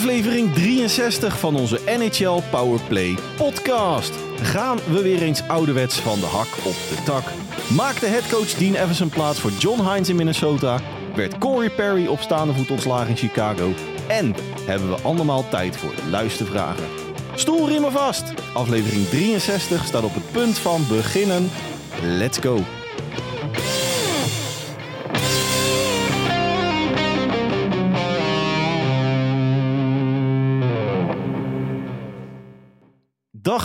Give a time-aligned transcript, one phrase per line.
[0.00, 4.14] Aflevering 63 van onze NHL Powerplay podcast.
[4.42, 7.22] Gaan we weer eens ouderwets van de hak op de tak.
[7.76, 10.80] Maakte headcoach Dean Everson plaats voor John Hines in Minnesota.
[11.14, 13.72] Werd Corey Perry op staande voet ontslagen in Chicago.
[14.08, 14.34] En
[14.66, 16.84] hebben we allemaal tijd voor luistervragen.
[17.34, 18.34] Stoelriemen vast.
[18.54, 21.50] Aflevering 63 staat op het punt van beginnen.
[22.02, 22.79] Let's go.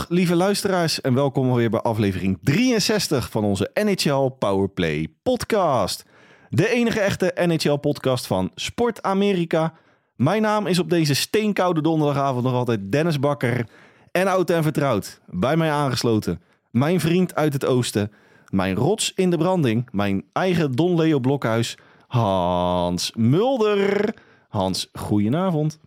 [0.09, 6.05] Lieve luisteraars en welkom weer bij aflevering 63 van onze NHL Powerplay podcast.
[6.49, 9.73] De enige echte NHL podcast van Sport Amerika.
[10.15, 13.69] Mijn naam is op deze steenkoude donderdagavond nog altijd Dennis Bakker.
[14.11, 16.41] En oud en vertrouwd, bij mij aangesloten.
[16.71, 18.11] Mijn vriend uit het oosten.
[18.49, 19.87] Mijn rots in de branding.
[19.91, 21.77] Mijn eigen Don Leo Blokhuis.
[22.07, 24.15] Hans Mulder.
[24.49, 25.79] Hans, goedenavond.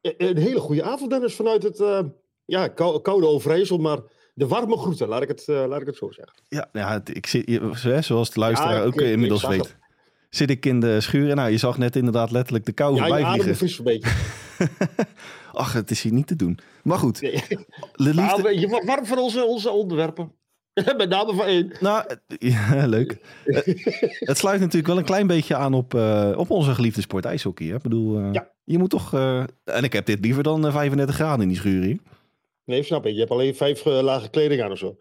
[0.00, 1.98] Een hele goede avond, Dennis, vanuit het uh,
[2.44, 3.98] ja, kou- koude Overijssel, maar
[4.34, 6.34] de warme groeten, laat ik het, uh, laat ik het zo zeggen.
[6.48, 7.60] Ja, ja het- ik zit,
[8.04, 9.58] zoals de luisteraar Ja, ook ik- eh, ik inmiddels weet.
[9.60, 9.76] het.
[10.30, 11.34] Zit ik in de schuur.
[11.34, 13.56] Nou, je zag net inderdaad letterlijk de kou Ja, voorbij vliegen.
[13.56, 14.10] vries een beetje.
[15.52, 16.58] Ach, het is hier niet te doen.
[16.82, 17.32] Maar goed, Nee.
[17.92, 18.42] de liefde...
[18.42, 20.32] Maar je wordt warm van onze, onze onderwerpen.
[20.96, 21.72] Met name van één.
[21.80, 22.04] Nou,
[22.38, 23.16] ja, leuk.
[23.44, 27.66] Het- sluit natuurlijk wel een klein beetje aan op, eh, op onze geliefde sport ijshockey.
[27.66, 27.74] Hè?
[27.74, 28.48] Ik bedoel, eh, Ja.
[28.64, 29.14] je moet toch...
[29.14, 31.98] eh, en ik heb dit liever dan eh, 35 graden in die schuur hier.
[32.64, 33.12] Nee, snap je.
[33.12, 34.96] Je hebt alleen vijf eh, lage kleding aan of zo.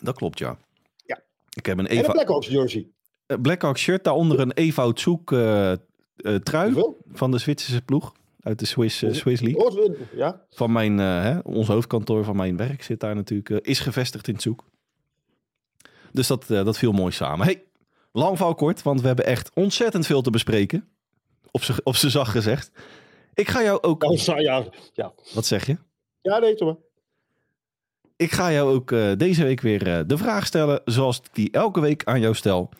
[0.00, 0.58] Dat klopt, ja.
[1.06, 1.20] Ja.
[1.56, 2.12] Ik heb een En een Eva...
[2.12, 2.88] Blackhawks jersey.
[3.26, 5.78] eh, Blackhawk shirt, daaronder een Evout Zoek eh, eh,
[6.42, 6.98] trui Hoeveel?
[7.12, 8.12] van de Zwitserse ploeg.
[8.40, 9.64] Uit de Swiss, eh, Swiss League.
[9.64, 10.44] Oh, ja.
[10.50, 14.64] Van mijn, hè, ons hoofdkantoor van mijn werk zit daar natuurlijk, is gevestigd in Zoek.
[16.12, 17.46] Dus dat, dat viel mooi samen.
[17.46, 17.62] Hey,
[18.12, 20.88] lang val kort, want we hebben echt ontzettend veel te bespreken.
[21.50, 22.70] Op z'n op z'n zacht gezegd.
[23.34, 24.02] Ik ga jou ook...
[24.04, 24.64] Oh, ja.
[24.92, 25.12] Ja.
[25.34, 25.76] Wat zeg je?
[26.22, 26.76] Ja, nee, toch.
[28.16, 31.50] Ik ga jou ook eh, deze week weer eh, de vraag stellen zoals ik die
[31.50, 32.70] elke week aan jou stel.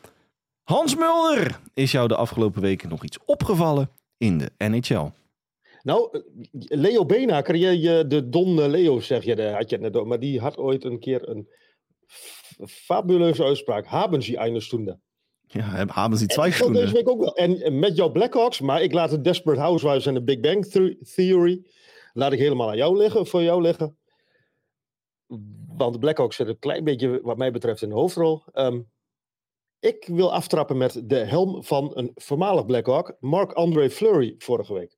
[0.62, 5.10] Hans Mulder, is jou de afgelopen weken nog iets opgevallen in de NHL?
[5.82, 6.20] Nou, eh,
[6.52, 10.04] Leo Benaker, je, je, de Don Leo zeg je, had je het net.
[10.04, 11.48] Maar die had ooit een keer een
[12.66, 13.86] fabuleuze uitspraak.
[13.86, 14.98] Haben Sie eine Stunde?
[15.46, 17.36] Ja, hebben ze die En ik vond deze week ook wel.
[17.36, 20.96] En met jouw Blackhawks, maar ik laat de Desperate Housewives en de Big Bang The-
[21.14, 21.62] Theory
[22.12, 23.98] laat ik helemaal aan jou liggen, voor jou liggen.
[25.76, 28.42] Want de Blackhawks zitten een klein beetje, wat mij betreft, in de hoofdrol.
[28.52, 28.80] Ehm,
[29.80, 34.96] ik wil aftrappen met de helm van een voormalig Blackhawk, Marc-André Fleury, vorige week.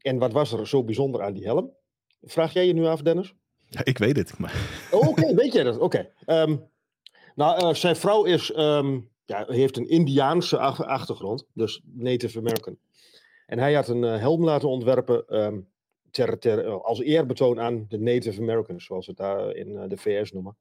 [0.00, 1.72] En wat was er zo bijzonder aan die helm?
[2.22, 3.34] Vraag jij je nu af, Dennis?
[3.68, 4.38] Ja, ik weet het.
[4.38, 4.88] Maar...
[4.90, 5.78] Oh, Oké, weet jij dat?
[5.78, 6.12] Oké.
[6.24, 6.56] Ehm,
[7.34, 12.78] nou, eh, zijn vrouw is, ehm, ja, heeft een Indiaanse ach- achtergrond, dus Native American.
[13.46, 15.26] En hij had een eh, helm laten ontwerpen
[16.18, 20.32] eh, als eerbetoon aan de Native Americans, zoals ze het daar in eh, de VS
[20.32, 20.56] noemen.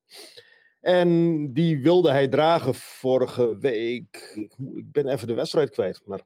[0.80, 4.34] En die wilde hij dragen vorige week.
[4.76, 6.22] Ik, ben even de wedstrijd kwijt, maar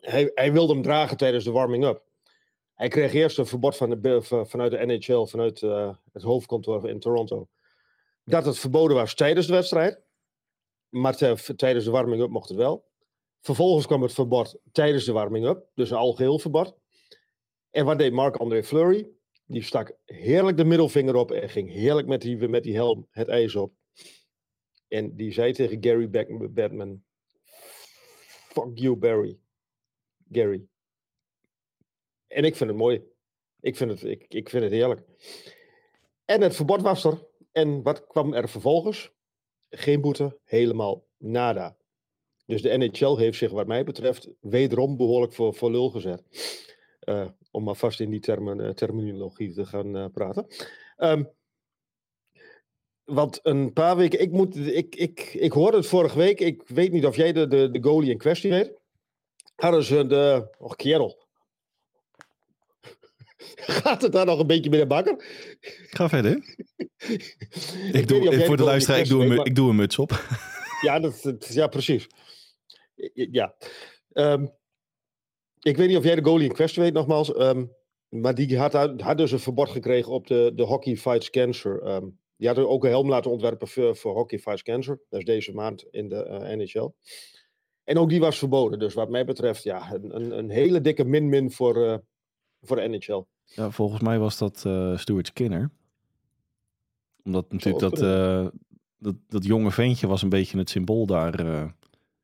[0.00, 2.02] hij, hij wilde hem dragen tijdens de warming-up.
[2.74, 6.88] Hij kreeg eerst een verbod van de, van- vanuit de NHL, vanuit eh, het hoofdkantoor
[6.88, 7.48] in Toronto.
[8.24, 10.00] Dat het verboden was tijdens de wedstrijd.
[10.88, 11.16] Maar
[11.56, 12.84] tijdens de warming-up mocht het wel.
[13.40, 15.66] Vervolgens kwam het verbod tijdens de warming-up.
[15.74, 16.76] Dus een algeheel verbod.
[17.76, 19.08] En wat deed Marc-André Fleury?
[19.46, 23.28] Die stak heerlijk de middelvinger op en ging heerlijk met die, met die helm het
[23.28, 23.72] ijs op.
[24.88, 26.10] En die zei tegen Gary
[26.50, 27.02] Batman:
[28.48, 29.38] Fuck you, Barry.
[30.32, 30.66] Gary.
[32.26, 33.02] En ik vind het mooi.
[33.60, 35.00] Ik vind het, ik, ik vind het heerlijk.
[36.24, 37.26] En het verbod was er.
[37.52, 39.12] En wat kwam er vervolgens?
[39.70, 41.76] Geen boete, helemaal nada.
[42.46, 46.22] Dus de NHL heeft zich, wat mij betreft, wederom behoorlijk voor, lul gezet.
[47.06, 50.46] Eh, om maar vast in die termen, eh, terminologie te gaan eh, praten.
[50.96, 51.24] Ehm,
[53.04, 56.92] want een paar weken, ik, moet, ik, ik, ik hoorde het vorige week, ik weet
[56.92, 58.72] niet of jij de, de, de goalie in kwestie weet.
[59.54, 61.24] Hadden ze de, och kerel.
[63.82, 65.24] Gaat het daar nog een beetje de bakker?
[65.90, 66.34] Ga verder.
[67.92, 70.10] Ik doe, voor de luisteraar, ik doe, een, ik doe een muts op.
[70.80, 72.06] Ja, dat, dat- ja precies.
[73.12, 73.54] Ja.
[74.12, 74.46] Ehm,
[75.66, 77.34] ik weet niet of jij de goalie in kwestie weet, nogmaals.
[77.34, 77.64] ehm,
[78.08, 81.82] maar die had, had dus een verbod gekregen op de, de Hockey Fights Cancer.
[81.82, 85.00] ehm, die had ook een helm laten ontwerpen voor, voor Hockey Fights Cancer.
[85.08, 86.90] Dat is deze maand in de eh, NHL.
[87.84, 88.78] En ook die was verboden.
[88.78, 91.98] Dus wat mij betreft, ja, een, een, een hele dikke min-min voor, eh,
[92.62, 93.24] voor de NHL.
[93.44, 95.70] Ja, volgens mij was dat eh Stuart Skinner.
[97.24, 98.52] Omdat natuurlijk dat,
[98.98, 101.74] dat, dat jonge ventje was een beetje het symbool daar.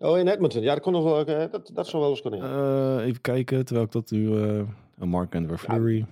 [0.03, 0.63] Oh, in Edmonton.
[0.63, 2.41] Ja, dat, kon nog wel, eh, dat, dat zou wel eens kunnen.
[2.41, 2.99] ja.
[2.99, 4.43] Eh, even kijken, terwijl ik dat nu...
[4.43, 4.63] eh
[4.95, 6.07] Mark Andrew Fleury.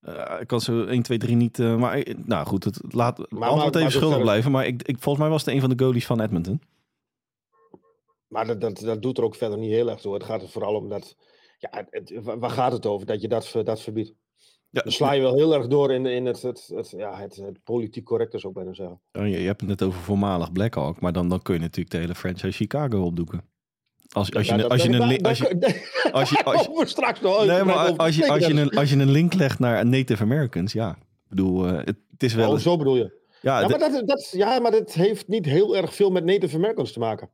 [0.00, 1.58] Eh, ik kan zo 1, 2, 3 niet...
[1.58, 4.50] maar nou goed, het laat maar- even schuldig blijven.
[4.50, 6.60] Maar ik, ik, volgens mij was het een van de goalies van Edmonton.
[8.26, 10.14] Maar dat, dat, dat doet er ook verder niet heel erg toe.
[10.14, 11.16] Het gaat er vooral om dat.
[11.58, 13.06] Ja, het, waar gaat het over?
[13.06, 14.12] Dat je dat, dat verbiedt.
[14.76, 17.36] Ja, Dan sla je wel heel erg door in, in het, het, het, ja, het,
[17.36, 19.00] het politiek correcte, zou ik bijna zeggen.
[19.12, 21.90] Oh, je, je hebt het net over voormalig Blackhawk, maar dan, dan kun je natuurlijk
[21.90, 23.44] de hele franchise Chicago opdoeken.
[24.12, 25.54] Als, als, je, als je een als je, als je-
[26.12, 26.28] als
[28.16, 30.90] je- als je, een, als je een link legt naar Native Americans, ja.
[30.90, 32.48] Ik bedoel, eh, het, het is wel...
[32.48, 33.20] Oh, een- zo bedoel je.
[33.42, 36.24] ja, Ja de- maar, dat, dat, ja, maar dat heeft niet heel erg veel met
[36.24, 37.30] Native Americans te maken.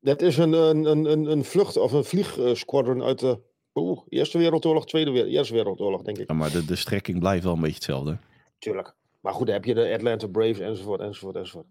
[0.00, 3.38] Dat is een, een, een, een, een vlucht- of een vliegsquadron uit de
[3.74, 6.28] oeh, Eerste Wereldoorlog, Tweede Wereld, Eerste Wereldoorlog, denk ik.
[6.28, 8.18] ja, maar de, de strekking blijft wel een beetje hetzelfde.
[8.58, 8.94] Tuurlijk.
[9.20, 11.66] Maar goed, dan heb je de Atlanta Braves enzovoort, enzovoort, enzovoort.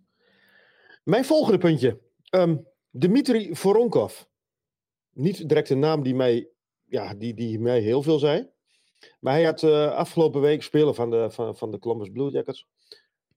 [1.03, 1.99] Mijn volgende puntje.
[2.29, 2.55] Ehm
[2.95, 4.23] Dmitri Voronkov.
[5.13, 6.49] Niet direct een naam die mij,
[6.83, 8.49] ja, die, die mij heel veel zei.
[9.19, 12.67] Maar hij had eh, afgelopen week spelen van de, van, van de Columbus Blue Jackets.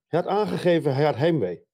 [0.07, 1.65] Hij had aangegeven, hij had heimwee.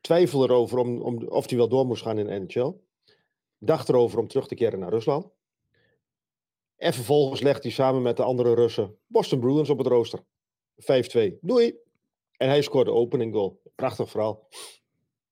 [0.00, 2.74] Twijfel erover om, om, of hij wel door moest gaan in de NHL.
[3.58, 5.28] Dacht erover om terug te keren naar Rusland.
[6.76, 10.20] En vervolgens legt hij samen met de andere Russen Boston Bruins op het rooster.
[10.80, 11.32] 5-2.
[11.40, 11.74] Doei.
[12.36, 13.62] En hij scoorde de opening goal.
[13.74, 14.48] Prachtig verhaal.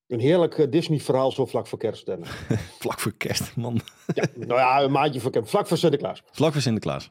[0.07, 2.11] Een heerlijk eh, Disney-verhaal zo vlak voor kerst.
[2.83, 3.81] Vlak voor kerst, man.
[4.15, 5.51] Ja, nou ja, een maandje voor kerst.
[5.51, 6.23] Vlak voor Sinterklaas.
[6.31, 7.11] Vlak voor Sinterklaas.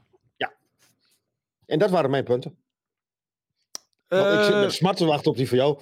[1.66, 2.58] En dat waren mijn punten.
[4.08, 5.80] Want ik zit Eh, met smart te wachten op die van jou.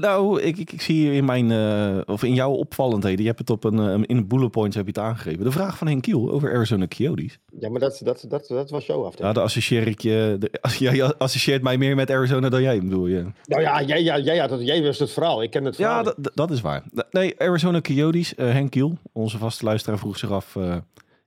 [0.00, 3.38] Nou, ik, ik, ik zie hier in mijn, eh, of in jouw opvallendheden, je hebt
[3.38, 5.44] het op een, eh, in de bullet points heb je het aangegeven.
[5.44, 7.38] De vraag van Henk Kiel over Arizona Coyotes.
[7.58, 9.36] Ja, maar dat, dat, dat, dat was jouw afdeling.
[9.36, 13.24] Ja, associeer ik je, de, jij associeert mij meer met Arizona dan jij, bedoel je?
[13.44, 15.42] Nou ja, jij, ja, jij, had het, jij wist het verhaal.
[15.42, 16.04] Ik ken het verhaal.
[16.04, 16.82] Ja, dat- dat is waar.
[17.10, 20.56] Nee, Arizona Coyotes, eh, Henk Kiel, onze vaste luisteraar, vroeg zich af,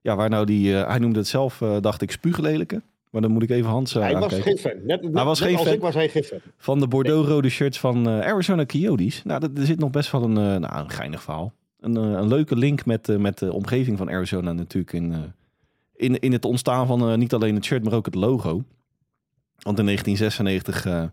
[0.01, 2.81] ja, waar nou die, hij noemde het zelf, dacht ik, spuuglelijke.
[3.09, 4.71] Maar dan moet ik even Hans eh, hij was geen fan.
[4.83, 5.75] Net, net, Hij was net geen als fan.
[5.75, 6.39] ik was hij geen fan.
[6.57, 9.24] Van de Bordeaux-rode shirts van eh, Arizona Coyotes.
[9.24, 11.54] Nou, dat- er zit nog best wel een, eh, nou, een geinig verhaal.
[11.80, 15.33] Een, een leuke link met, met de omgeving van Arizona natuurlijk in,
[15.95, 18.63] in, in het ontstaan van niet alleen het shirt, maar ook het logo.
[19.57, 21.04] Want in 1996 eh,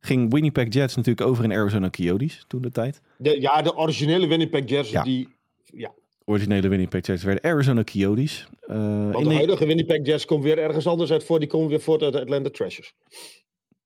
[0.00, 3.00] ging Winnipeg Jets natuurlijk over in Arizona Coyotes toen de tijd.
[3.18, 5.02] De, ja, de originele Winnipeg Jets, Ja.
[5.02, 5.28] die...
[5.64, 5.90] Ja,
[6.30, 8.46] Originele Winnipeg Jets werden Arizona Coyotes.
[8.60, 11.38] Eh, want de huidige Winnipeg Jets komt weer ergens anders uit voor.
[11.38, 12.94] Die komen weer voort uit de Atlanta Trashers.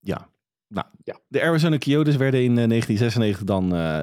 [0.00, 0.28] Ja.
[0.68, 1.18] Nou, Ja.
[1.28, 3.74] de Arizona Coyotes werden in eh, 1996 dan...
[3.74, 4.00] eh,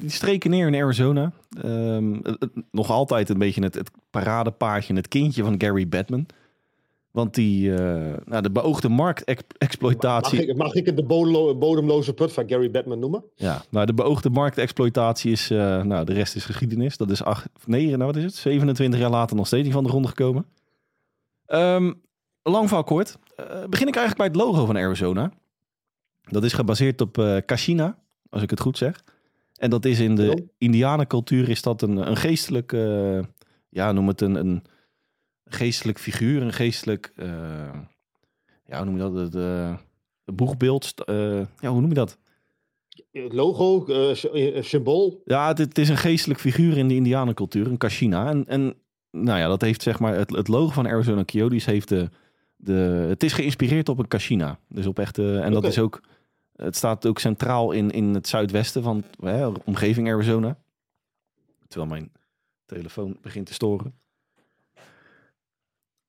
[0.00, 1.32] die streken neer in Arizona.
[1.62, 6.26] Ehm, het- het- nog altijd een beetje het, het paradepaardje, het kindje van Gary Batman.
[7.18, 10.46] Want die, eh, nou, de beoogde Mag marktexploitatie...
[10.46, 13.24] ik, mag ik het de bodemlo- bodemloze put van Gary Batman noemen?
[13.34, 15.50] Ja, nou, de beoogde marktexploitatie is...
[15.50, 16.96] eh, nou, de rest is geschiedenis.
[16.96, 18.34] Dat is acht, nee, nou, wat is het?
[18.34, 20.46] 27 jaar later nog steeds niet van de grond gekomen.
[21.46, 21.92] Ehm,
[22.42, 23.16] lang verhaal kort.
[23.36, 25.32] Eh, begin ik eigenlijk bij het logo van Arizona.
[26.22, 27.98] Dat is gebaseerd op eh Kashina,
[28.30, 29.04] als ik het goed zeg.
[29.54, 30.46] En dat is in de?
[30.58, 33.18] Indianencultuur is dat een, een geestelijk, eh,
[33.68, 34.62] ja, noem het een, een
[35.48, 37.28] geestelijk figuur, een geestelijk, eh,
[38.66, 39.74] ja, hoe noem je dat, het eh,
[40.24, 42.18] boegbeeld, eh, ja, hoe noem je dat?
[43.12, 43.84] Het logo,
[44.60, 45.22] symbool.
[45.24, 48.28] Ja, het, het is een geestelijk figuur in de Indianencultuur, een Kashina.
[48.28, 48.74] En, en
[49.10, 52.08] nou ja, dat heeft zeg maar, het, het logo van Arizona Coyotes heeft de,
[52.56, 54.58] de, het is geïnspireerd op een Kashina.
[54.68, 56.00] Dus op echte, en dat is ook,
[56.52, 60.58] het staat ook centraal in, in het zuidwesten van hè, omgeving Arizona.
[61.68, 62.12] Terwijl mijn
[62.66, 63.94] telefoon begint te storen.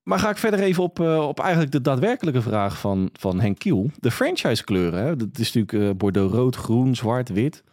[0.09, 3.59] Maar ga ik verder even op, eh, op eigenlijk de daadwerkelijke vraag van, van Henk
[3.59, 3.89] Kiel.
[3.99, 5.15] De franchise kleuren, hè?
[5.15, 7.63] dat is natuurlijk eh, bordeaux rood, groen, zwart, wit.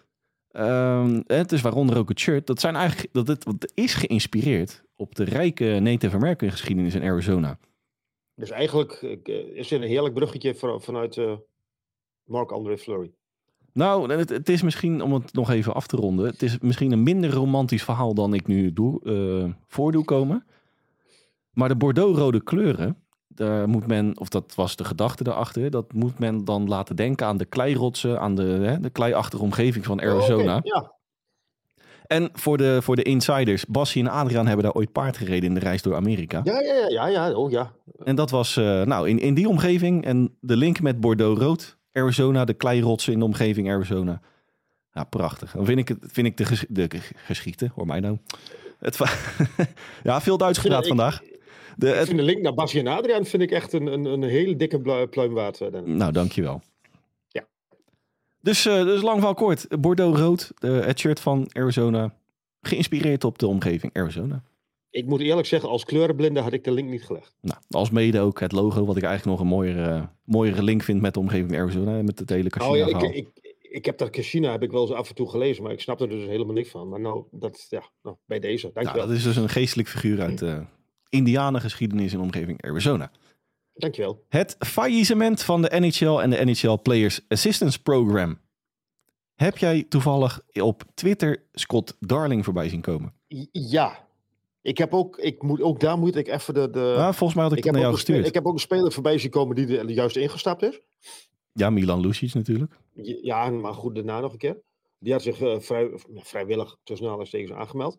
[0.51, 2.47] Ehm, het is waaronder ook het shirt.
[2.47, 7.59] Dat, zijn eigenlijk, dat het, is geïnspireerd op de rijke Native American geschiedenis in Arizona.
[8.35, 11.37] Dus eigenlijk eh, is het een heerlijk bruggetje van- vanuit eh
[12.25, 13.13] Marc-André Fleury.
[13.73, 16.93] Nou, het, het is misschien, om het nog even af te ronden, het is misschien
[16.93, 20.47] een minder romantisch verhaal dan ik nu doe, eh, voor doe komen.
[21.57, 22.97] Maar de Bordeaux-rode kleuren,
[23.29, 27.27] daar moet men, of dat was de gedachte daarachter, dat moet men dan laten denken
[27.27, 30.53] aan de kleirotsen, aan de, hè, de kleiachtige omgeving van Arizona.
[30.53, 30.93] Oh, oké, Ja,
[32.07, 35.55] En voor de, voor de insiders, Bassie en Adriaan hebben daar ooit paard gereden in
[35.55, 36.41] de reis door Amerika.
[36.45, 37.73] ja, ja, ja, ja, ja, oh ja.
[38.05, 41.79] En dat was eh, nou in, in die omgeving en de link met Bordeaux rood,
[41.93, 44.21] Arizona, de kleirotsen in de omgeving Arizona.
[44.93, 45.53] Ja, prachtig.
[45.53, 48.19] Dan vind ik, het, vind ik de, ges, de ge- geschieten, hoor mij nou.
[48.79, 48.99] Het,
[50.03, 51.21] ja, veel Duits gepraat ik- vandaag.
[51.79, 54.23] De, Ik vind de link naar Basje en Adriaan vind ik echt een, een, een
[54.23, 55.61] hele dikke pluim waard.
[55.61, 56.63] eh, nou, dankjewel.
[57.29, 57.47] Ja.
[58.41, 59.81] Dus, eh, dus lang van kort.
[59.81, 62.15] Bordeaux rood, eh, het shirt van Arizona.
[62.61, 64.43] Geïnspireerd op de omgeving Arizona.
[64.91, 67.35] Ik moet eerlijk zeggen, als kleurenblinde had ik de link niet gelegd.
[67.41, 71.01] Nou, als mede ook het logo, wat ik eigenlijk nog een mooiere, mooiere link vind
[71.01, 72.03] met de omgeving Arizona.
[72.03, 73.29] Met het hele casino Oh ja, ik, ik,
[73.61, 76.01] ik heb dat Casino heb ik wel eens af en toe gelezen, maar ik snap
[76.01, 76.89] er dus helemaal niks van.
[76.89, 79.07] Maar nou, dat, ja, nou bij deze, Nou, dankjewel.
[79.07, 80.63] dat is dus een geestelijk figuur uit de
[81.09, 83.11] Indianengeschiedenis in de omgeving Arizona.
[83.75, 84.25] Dankjewel.
[84.29, 88.39] Het faillissement van de NHL en de NHL Players Assistance Program.
[89.35, 93.13] Heb jij toevallig op Twitter Scott Darling voorbij zien komen?
[93.53, 94.05] Ja.
[94.63, 96.71] Ik heb ook, ik moet, ook daar moet ik even de...
[96.71, 98.27] de Ja, volgens mij had ik, ik, het naar jou gestuurd.
[98.27, 100.81] ik heb ook een speler voorbij zien komen die er juist ingestapt is.
[101.53, 102.73] Ja, Milan Lucic natuurlijk.
[103.23, 104.63] Ja, maar goed, daarna nog een keer.
[104.99, 107.99] Die had zich eh, vrij, vrijwillig tussen aanhalingstekens aangemeld.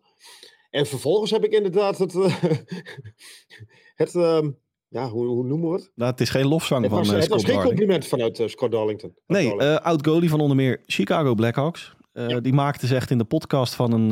[0.78, 2.14] En vervolgens heb ik inderdaad het...
[2.14, 2.34] eh,
[4.02, 4.50] het ehm,
[4.88, 5.90] ja, hoe, hoe noemen we het?
[5.94, 8.72] Nou, het is geen lofzang Het van eh, het was geen compliment vanuit eh, Scott
[8.72, 9.14] Darlington.
[9.26, 9.76] Nee, Darlington.
[9.78, 11.96] eh oud goalie van onder meer Chicago Blackhawks.
[12.12, 12.40] Ja.
[12.40, 14.08] Die maakte ze echt in de podcast van een,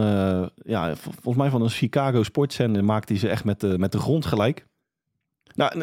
[0.56, 3.92] ja, vol- volgens mij van een Chicago sportzender, maakte hij ze echt met de, met
[3.92, 4.66] de grond gelijk.
[5.54, 5.78] Nou,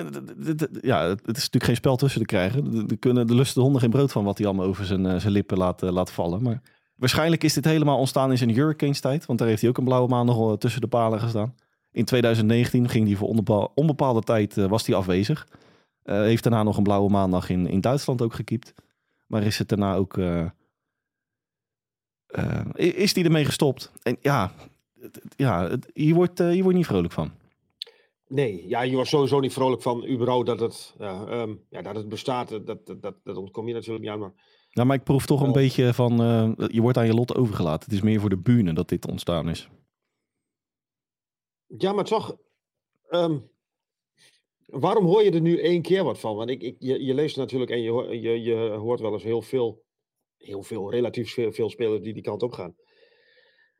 [0.81, 2.87] ja, het is natuurlijk geen spel tussen te krijgen.
[2.87, 5.33] De, kunnen, de lusten de honden geen brood van wat hij allemaal over zijn, zijn
[5.33, 6.41] lippen laat, laat vallen.
[6.43, 6.61] Maar
[7.03, 9.25] waarschijnlijk is dit helemaal ontstaan in zijn Hurricanes tijd.
[9.25, 11.55] Want daar heeft hij ook een blauwe maan nog wel tussen de palen gestaan.
[11.91, 15.47] In 2019 ging hij voor onbepaal- onbepaalde tijd eh, was hij afwezig.
[16.03, 18.73] Eh, heeft daarna nog een blauwe maandag in, in Duitsland ook gekiept.
[19.27, 20.17] Maar is het daarna ook.
[20.17, 20.45] eh,
[22.75, 23.91] is die ermee gestopt?
[24.03, 24.51] En ja,
[25.35, 27.31] ja hier, wordt, hier wordt niet vrolijk van.
[28.27, 32.09] Nee, ja, je was sowieso niet vrolijk van überhaupt dat het, ja, ehm, dat het
[32.09, 32.49] bestaat.
[32.49, 34.19] Dat, dat, dat, dat ontkom je natuurlijk niet aan.
[34.19, 34.33] Maar
[34.73, 35.53] Nou, maar ik proef toch een Wel.
[35.53, 36.21] beetje van.
[36.21, 37.83] eh, je wordt aan je lot overgelaten.
[37.83, 39.69] Het is meer voor de bühne dat dit ontstaan is.
[41.77, 42.37] Ja, maar toch.
[43.09, 43.39] ehm,
[44.65, 46.35] waarom hoor je er nu één keer wat van?
[46.35, 49.41] Want ik, ik, je, je leest natuurlijk en je, je, je hoort wel eens heel
[49.41, 49.83] veel,
[50.37, 52.75] heel veel, relatief veel, veel spelers die die kant op gaan.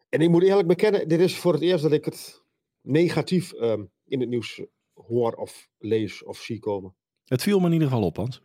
[0.10, 2.44] En ik moet eerlijk bekennen, dit is voor het eerst dat ik het
[2.82, 4.62] negatief ehm, in het nieuws
[4.94, 6.96] hoor of lees of zie komen.
[7.26, 8.42] Het viel me in ieder geval op, Hans.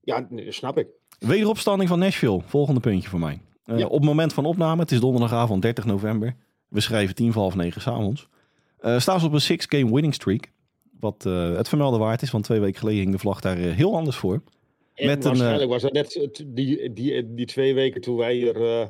[0.00, 0.88] Ja, snap ik.
[1.26, 2.40] Wederopstanding van Nashville.
[2.46, 3.40] Volgende puntje voor mij.
[3.64, 3.86] Eh, Ja.
[3.86, 6.36] Op het moment van opname, het is donderdagavond 30 november.
[6.68, 8.28] We schrijven tien voor half negen s'avonds.
[8.80, 10.50] Uh, staan ze op een six-game winning streak.
[11.00, 13.70] Wat eh, het vermelden waard is, want twee weken geleden hing de vlag daar eh,
[13.72, 14.42] heel anders voor.
[14.94, 18.52] En Met een, eh, waarschijnlijk was dat net die, die, die twee weken toen wij
[18.52, 18.86] eh,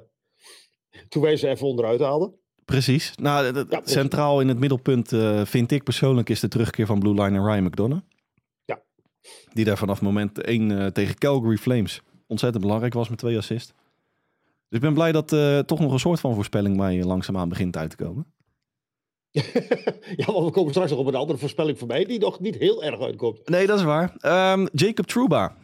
[1.09, 2.35] toen wij ze even onderuit haalden.
[2.65, 3.13] Precies.
[3.21, 3.93] Nou, Ja, precies.
[3.93, 7.45] centraal in het middelpunt eh, vind ik persoonlijk is de terugkeer van Blue Line en
[7.45, 8.03] Ryan McDonough.
[8.65, 8.83] Ja.
[9.53, 12.01] Die daar vanaf moment 1 tegen Calgary Flames
[12.33, 13.73] ontzettend belangrijk was met twee assists.
[14.69, 17.77] Dus ik ben blij dat eh, toch nog een soort van voorspelling mij langzaamaan begint
[17.77, 18.27] uit te komen.
[20.21, 22.85] ja, want we komen straks nog op een andere voorspelling voorbij die nog niet heel
[22.85, 23.49] erg uitkomt.
[23.49, 24.17] Nee, dat is waar.
[24.19, 25.57] Ehm, Jacob Trouba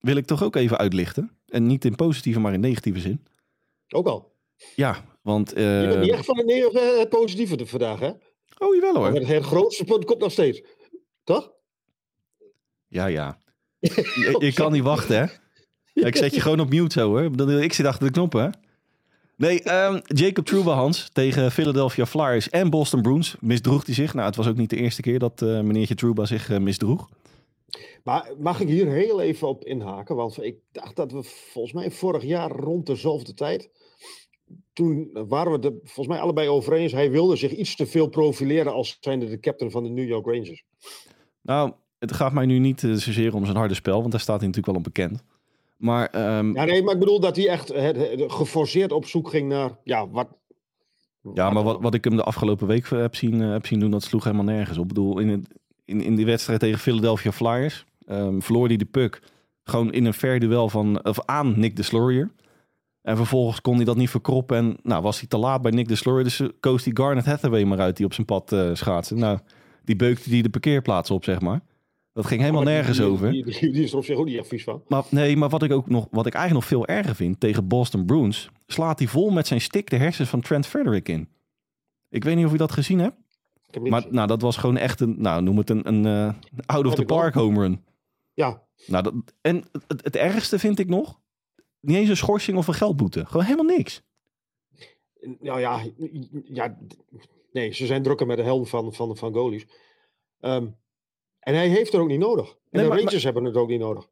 [0.00, 1.30] wil ik toch ook even uitlichten.
[1.48, 3.26] En niet in positieve, maar in negatieve zin.
[3.88, 4.32] Ook al.
[4.74, 5.48] Ja, want...
[5.50, 8.10] Je bent eh niet echt van het, ne- eh, positieve vandaag, hè?
[8.58, 9.18] oh, jawel Maar hoor.
[9.18, 10.62] het, het grootste punt komt nog steeds.
[11.24, 11.52] Toch?
[12.88, 13.38] Ja, ja.
[13.80, 15.26] Je, je kan niet wachten, hè?
[15.92, 17.50] Ja, ik zet je gewoon op mute zo, hoor.
[17.62, 18.48] Ik zit achter de knoppen, hè?
[19.36, 24.14] Nee, ehm, Jacob Trouba, Hans, tegen Philadelphia Flyers en Boston Bruins misdroeg hij zich.
[24.14, 27.08] Nou, het was ook niet de eerste keer dat eh, meneertje Trouba zich eh, misdroeg.
[28.04, 30.16] Maar mag ik hier heel even op inhaken?
[30.16, 33.70] Want ik dacht dat we volgens mij vorig jaar rond dezelfde tijd.
[34.72, 36.92] Toen waren we er volgens mij allebei over eens.
[36.92, 40.26] Hij wilde zich iets te veel profileren als zijnde de captain van de New York
[40.26, 40.64] Rangers.
[41.40, 44.38] Nou, het gaat mij nu niet eh, zozeer om zijn harde spel, want daar staat
[44.38, 45.22] hij natuurlijk wel op bekend.
[45.82, 49.28] Maar ehm, Ja, nee, maar ik bedoel dat hij echt eh, eh, geforceerd op zoek
[49.28, 49.70] ging naar.
[49.84, 50.28] Ja, wat.
[51.34, 53.90] Ja, maar wat, wat ik hem de afgelopen week heb zien, eh, heb zien doen,
[53.90, 54.82] dat sloeg helemaal nergens op.
[54.82, 55.48] Ik bedoel, in, het,
[55.84, 59.22] in, in die wedstrijd tegen Philadelphia Flyers ehm, verloor hij de puck
[59.64, 62.30] gewoon in een fair duel van, of aan Nick de Slurrier.
[63.02, 65.88] En vervolgens kon hij dat niet verkroppen en nou, was hij te laat bij Nick
[65.88, 66.24] de Slurrier.
[66.24, 69.18] Dus koos hij Garnet Hathaway maar uit die op zijn pad eh schaatsen.
[69.18, 69.38] Nou,
[69.84, 71.60] die beukte die de parkeerplaats op, zeg maar.
[72.12, 73.30] Dat ging helemaal Maar die- nergens die, over.
[73.30, 74.82] Die, die, die is er op zich ook niet echt vies van.
[74.88, 77.68] Maar nee, maar wat ik ook nog, wat ik eigenlijk nog veel erger vind tegen
[77.68, 81.28] Boston Bruins, slaat hij vol met zijn stick de hersens van Trent Frederick in.
[82.08, 83.16] Ik weet niet of je dat gezien hebt,
[83.68, 84.14] Ik heb maar gezien.
[84.14, 86.34] nou, dat was gewoon echt een, nou, noem het een, een eh,
[86.66, 87.84] out of the park home run.
[88.34, 91.20] Ja, Nou, dat, en het, het ergste vind ik nog,
[91.80, 94.02] niet eens een schorsing of een geldboete, gewoon helemaal niks.
[95.40, 95.82] nou ja,
[96.44, 96.78] ja,
[97.52, 99.66] nee, ze zijn drukker met de helm van, van, van goalies.
[100.40, 100.66] Ehm,
[101.42, 102.48] en hij heeft er ook niet nodig.
[102.48, 104.08] En Nee, de maar- Rangers hebben het ook niet nodig.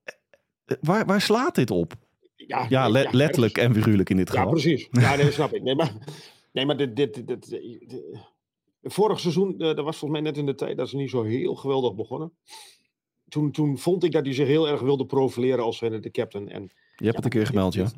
[0.65, 1.93] Eh, Waar, waar slaat dit op?
[2.37, 4.51] Ja, Ja, letterlijk en figuurlijk in dit Ja, geval.
[4.51, 4.89] precies.
[4.91, 5.63] Ja, nee, snap ik.
[5.63, 5.93] Nee, maar,
[6.53, 7.51] nee, maar dit, dit, dit, dit-
[7.89, 8.03] dit-
[8.83, 11.23] vorig seizoen, eh, dat was volgens mij net in de tijd dat ze niet zo
[11.23, 12.33] heel geweldig begonnen.
[13.29, 16.49] Toen, toen vond ik dat hij zich heel erg wilde profileren als de captain.
[16.49, 16.63] En
[16.97, 17.91] Je hebt het een keer gemeld, ja.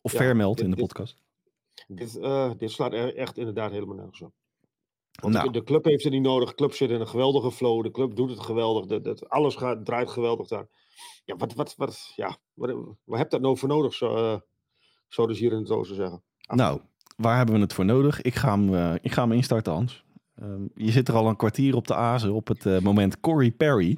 [0.00, 1.22] Of Ja, vermeld in de podcast.
[1.88, 4.32] Dit, eh, dit slaat er echt inderdaad helemaal nergens op.
[5.20, 5.50] Want Nou.
[5.50, 6.48] de, club heeft het niet nodig.
[6.48, 7.82] De club zit in een geweldige flow.
[7.82, 8.86] De club doet het geweldig.
[8.86, 10.68] De, de- alles gaat, draait geweldig daar.
[11.24, 12.74] Ja, wat, wat, wat, ja, wat,
[13.04, 14.40] wat heb dat nou voor nodig, zo, eh,
[15.08, 16.22] zouden ze hier in het oosten zeggen.
[16.46, 16.80] Nou,
[17.16, 18.22] waar hebben we het voor nodig?
[18.22, 20.04] Ik ga hem, eh, ik ga hem instarten, Hans.
[20.34, 23.50] Ehm, je zit er al een kwartier op de azen op het eh, moment Corey
[23.50, 23.96] Perry.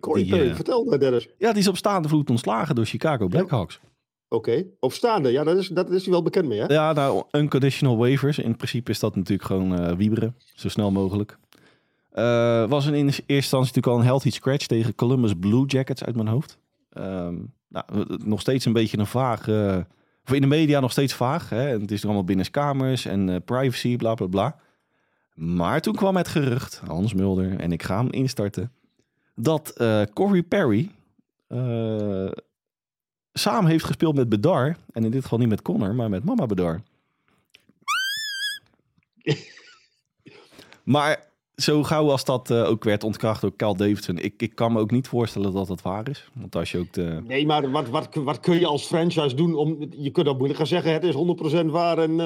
[0.00, 1.28] Corey Die, Perry, eh, vertel me, Dennis.
[1.38, 3.80] Ja, die is op staande voet ontslagen door Chicago Blackhawks.
[4.28, 5.30] Oké, op staande.
[5.30, 6.66] Ja, dat is, dat is hij wel bekend mee, hè?
[6.66, 8.38] Ja, nou, unconditional waivers.
[8.38, 10.36] In principe is dat natuurlijk gewoon eh, wieberen.
[10.54, 11.38] Zo snel mogelijk.
[12.10, 16.16] Eh, was in eerste instantie natuurlijk al een healthy scratch tegen Columbus Blue Jackets uit
[16.16, 16.58] mijn hoofd.
[16.92, 17.34] Ehm,
[17.68, 17.84] nou,
[18.24, 19.48] nog steeds een beetje een vaag...
[19.48, 19.78] eh,
[20.24, 21.48] of in de media nog steeds vaag.
[21.48, 21.62] Hè?
[21.68, 24.56] Het is er allemaal binnenskamers en privacy, bla bla bla.
[25.34, 28.72] Maar toen kwam het gerucht, Hans Mulder, en ik ga hem instarten,
[29.34, 29.72] dat
[30.14, 30.90] Corey Perry
[33.38, 34.76] samen heeft gespeeld met Bedar.
[34.92, 36.82] En in dit geval niet met Connor, maar met Mama Bedar.
[40.84, 41.24] maar
[41.54, 44.80] zo gauw als dat eh, ook werd ontkracht door Cal Davidson, ik, ik kan me
[44.80, 46.28] ook niet voorstellen dat dat waar is.
[46.34, 47.22] Want als je ook de...
[47.26, 49.86] Nee, maar wat, wat, wat kun je als franchise doen om...
[49.90, 51.14] Je kunt ook moeilijk gaan zeggen, het is
[51.62, 52.16] 100% waar en...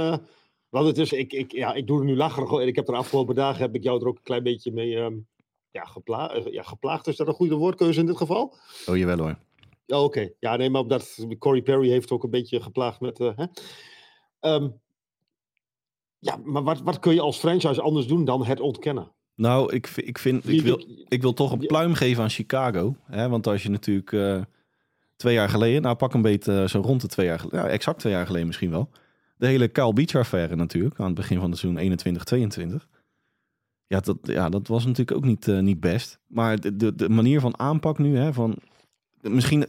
[0.69, 2.93] want het is, ik, ik, ja, ik doe er nu lacherig en ik heb er
[2.93, 5.15] de afgelopen dagen, heb ik jou er ook een klein beetje mee ehm,
[5.71, 7.07] ja, gepla eh, ja, geplaagd.
[7.07, 8.55] Is dat een goede woordkeuze in dit geval?
[8.87, 9.37] Oh, jawel hoor.
[9.91, 10.29] Ja, oké.
[10.39, 13.21] Ja, nee, maar omdat Corey Perry heeft ook een beetje geplaagd met...
[13.21, 13.45] eh, hè?
[14.41, 14.69] Ehm,
[16.19, 19.13] ja, maar wat, wat kun je als franchise anders doen dan het ontkennen?
[19.35, 22.97] Nou, ik, ik, vind, ik, wil, ik wil toch een pluim geven aan Chicago.
[23.05, 23.29] Hè?
[23.29, 24.41] Want als je natuurlijk eh,
[25.17, 27.69] twee jaar geleden, nou pak een beetje eh, zo rond de twee jaar geleden, ja,
[27.69, 28.91] exact twee jaar geleden misschien wel.
[29.37, 32.87] De hele Kyle Beach affaire natuurlijk, aan het begin van het seizoen 21-22.
[33.87, 36.21] Ja dat, ja, dat was natuurlijk ook niet, niet best.
[36.27, 38.59] Maar de, de, de manier van aanpak nu, hè, van
[39.21, 39.67] misschien,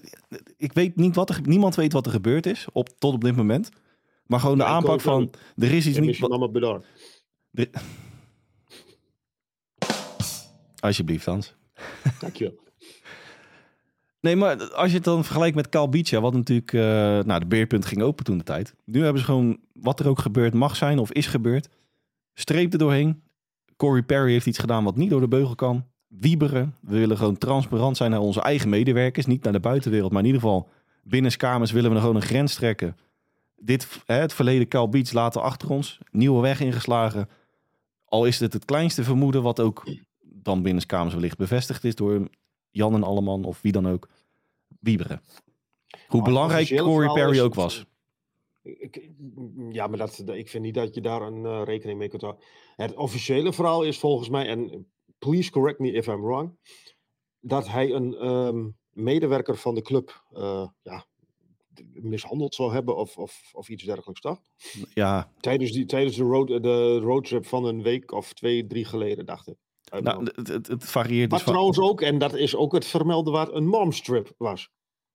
[0.58, 3.36] ik weet niet wat er, niemand weet wat er gebeurd is op, tot op dit
[3.36, 3.70] moment.
[4.26, 6.20] Maar gewoon de Ja, aanpak ook van, er is iets En niet...
[6.20, 6.88] mama bedankt.
[10.80, 11.56] Alsjeblieft, Hans.
[12.20, 12.60] Dankjewel.
[14.22, 16.82] Nee, maar als je het dan vergelijkt met ja, wat natuurlijk, eh,
[17.26, 18.76] nou, de beerpunt ging open toen de tijd.
[18.86, 21.70] Nu hebben ze gewoon, wat er ook gebeurd mag zijn of is gebeurd,
[22.34, 23.24] streep er doorheen.
[23.76, 25.86] Corey Perry heeft iets gedaan wat niet door de beugel kan.
[26.20, 26.76] Wieberen.
[26.80, 30.28] We willen gewoon transparant zijn naar onze eigen medewerkers, niet naar de buitenwereld, maar in
[30.28, 30.70] ieder geval
[31.04, 32.98] binnenskamers willen we gewoon een grens trekken.
[33.56, 37.30] Dit, hè, het verleden Cal Beach laten achter ons, nieuwe weg ingeslagen.
[38.06, 39.84] Al is het het kleinste vermoeden, wat ook
[40.20, 42.28] dan binnenskamers wellicht bevestigd is door
[42.72, 44.10] Jan en Alleman of wie dan ook,
[44.80, 45.22] wieberen.
[46.08, 47.86] Hoe belangrijk Corey Perry ook was.
[48.62, 49.10] Ik,
[49.70, 52.44] ja, maar dat, ik vind niet dat je daar een eh, rekening mee kunt houden.
[52.76, 54.86] Het officiële verhaal is volgens mij, en
[55.26, 56.58] please correct me if I'm wrong,
[57.40, 61.06] dat hij een ehm, medewerker van de club eh, ja,
[61.94, 64.40] mishandeld zou hebben of, of, of iets dergelijks, toch?
[64.94, 69.26] Ja, Tijdens, die, tijdens de, road, de roadtrip van een week of twee, drie geleden,
[69.26, 69.58] dacht ik.
[70.02, 72.86] Nou, het, het, het varieert maar dus van, trouwens ook, en dat is ook het
[72.86, 74.70] vermelden waar een momstrip was.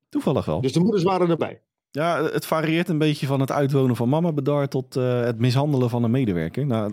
[0.09, 0.61] toevallig wel.
[0.61, 1.63] Dus de moeders waren erbij.
[1.91, 5.91] Ja, het varieert een beetje van het uitwonen van mama bedar tot eh, het mishandelen
[5.91, 6.67] van een medewerker.
[6.67, 6.93] Nou,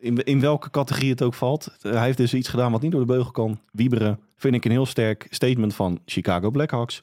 [0.00, 1.76] in, in welke categorie het ook valt.
[1.80, 3.60] Eh, Hij heeft dus iets gedaan wat niet door de beugel kan.
[3.72, 7.02] Wieberen vind ik een heel sterk statement van Chicago Blackhawks.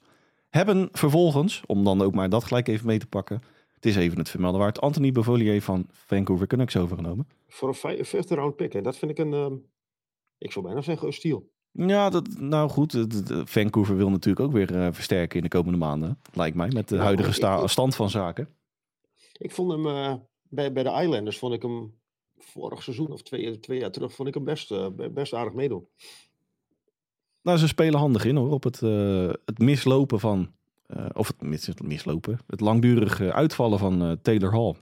[0.49, 3.41] Hebben vervolgens, om dan ook maar dat gelijk even mee te pakken.
[3.73, 4.81] Het is even het vermelden waard.
[4.81, 7.27] Anthony Beauvillier van Vancouver Canucks overgenomen.
[7.47, 8.73] Voor een vij- fifth round pick.
[8.73, 9.53] En dat vind ik een, ehm,
[10.37, 11.49] ik zou bijna zeggen, een steal.
[11.71, 13.05] Ja, dat, nou goed.
[13.43, 16.19] Vancouver wil natuurlijk ook weer eh, versterken in de komende maanden.
[16.33, 18.49] Lijkt mij, met de Nou, huidige ik- sta- ik- stand van zaken.
[19.31, 21.93] Ik vond hem eh, bij, bij de Islanders, vond ik hem
[22.37, 25.53] vorig seizoen of twee, twee jaar terug, vond ik hem best, eh, be- best aardig
[25.53, 25.87] meedoen.
[27.41, 28.51] Nou, ze spelen handig in hoor.
[28.51, 30.55] Op het, eh, het mislopen van.
[30.87, 32.39] eh, of het mis, mislopen.
[32.47, 34.75] Het langdurig eh, uitvallen van Taylor Hall.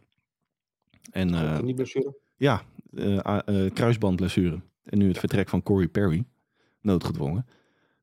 [1.11, 2.15] En niet blessure.
[2.37, 2.63] ja,
[3.73, 4.61] kruisbandblessure.
[4.83, 6.23] En nu het vertrek van Corey Perry.
[6.81, 7.45] Noodgedwongen.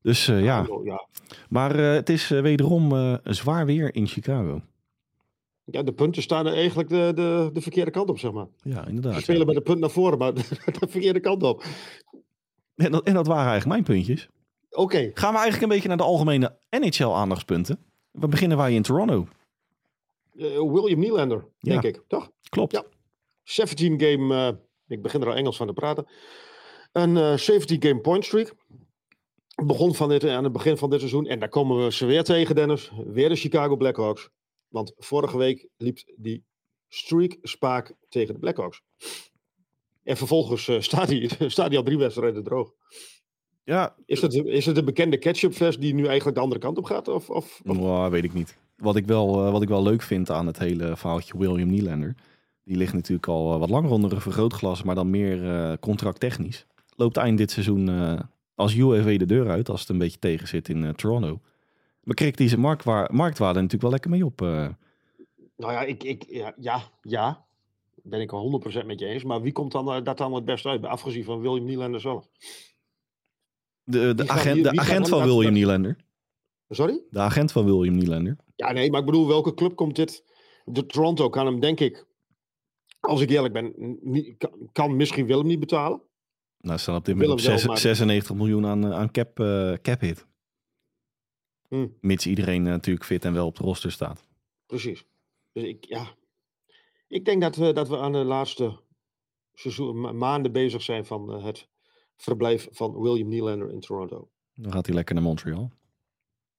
[0.01, 1.07] Dus ja, ja.
[1.49, 4.61] maar het is wederom zwaar weer in Chicago.
[5.65, 8.47] Ja, de punten staan er eigenlijk de, de, de verkeerde kant op, zeg maar.
[8.61, 9.21] Ja, Ze inderdaad.
[9.21, 9.45] spelen ja.
[9.45, 10.33] met de punt naar voren, maar
[10.79, 11.63] de, verkeerde kant op.
[12.75, 14.27] En, dat, en dat waren eigenlijk mijn puntjes.
[14.69, 17.77] Oké, Gaan we eigenlijk een beetje naar de algemene NHL-aandachtspunten.
[18.11, 19.27] We beginnen wij in Toronto.
[20.37, 21.79] eh, William Nylander, Ja.
[21.79, 22.31] denk ik, toch?
[22.49, 22.71] Klopt.
[22.71, 22.83] Ja.
[23.43, 24.53] 17 game, eh,
[24.87, 26.07] ik begin er al Engels van te praten.
[26.91, 28.53] Een eh 17 game point streak.
[29.65, 31.25] Begon van dit, aan het begin van dit seizoen.
[31.27, 32.91] En daar komen we ze weer tegen, Dennis.
[33.05, 34.29] Weer de Chicago Blackhawks.
[34.73, 36.43] Want vorige week liep die
[36.89, 38.81] streak spaak tegen de Blackhawks.
[40.03, 42.73] En vervolgens eh, staat, hij, staat hij al drie wedstrijden droog.
[43.63, 46.83] Ja, Is het, is het een bekende ketchupfles die nu eigenlijk de andere kant op
[46.83, 47.07] gaat?
[47.07, 48.57] Of, of, of- Mwah, weet ik niet.
[48.77, 52.15] wat, ik wel, eh, wat ik wel leuk vind aan het hele verhaaltje William Nylander.
[52.63, 56.65] Die ligt natuurlijk al eh, wat langer onder een vergrootglas, maar dan meer contracttechnisch.
[56.95, 57.89] Loopt eind dit seizoen
[58.55, 61.39] als UAV de deur uit, als het een beetje tegen zit in Toronto.
[62.03, 64.41] Maar krikt hij zijn marktwa- marktwaarde natuurlijk wel lekker mee op.
[64.41, 64.67] eh.
[65.57, 67.45] Nou ja, ik, ik, ja, ja, ja,
[68.03, 69.23] ben ik al 100% met je eens.
[69.23, 72.27] Maar wie komt dan, eh, dat dan het beste uit, afgezien van William Nylander zelf?
[73.83, 75.97] de de, Wie gaat- agent, de agent van William Nylander.
[76.69, 77.01] Sorry?
[77.09, 78.35] De agent van William Nylander.
[78.55, 80.23] Ja, nee, maar ik bedoel, welke club komt dit?
[80.65, 82.05] De Toronto kan hem, denk ik,
[82.99, 86.01] als ik eerlijk ben, niet, kan, kan misschien Willem niet betalen.
[86.57, 89.11] Nou, staan op dit moment op Willem wel, zes- maar- 96 miljoen aan, eh, aan
[89.11, 90.25] cap, eh, cap hit.
[91.73, 91.87] Hm.
[92.01, 94.27] Mits iedereen eh, natuurlijk fit en wel op de roster staat.
[94.65, 95.05] Precies.
[95.51, 96.15] Dus ik, ja.
[97.07, 98.79] Ik denk dat we, dat we aan de laatste
[99.53, 101.67] seizoen, ma- maanden bezig zijn van eh, het
[102.15, 104.29] verblijf van William Nylander in Toronto.
[104.53, 105.71] Dan gaat hij lekker naar Montreal.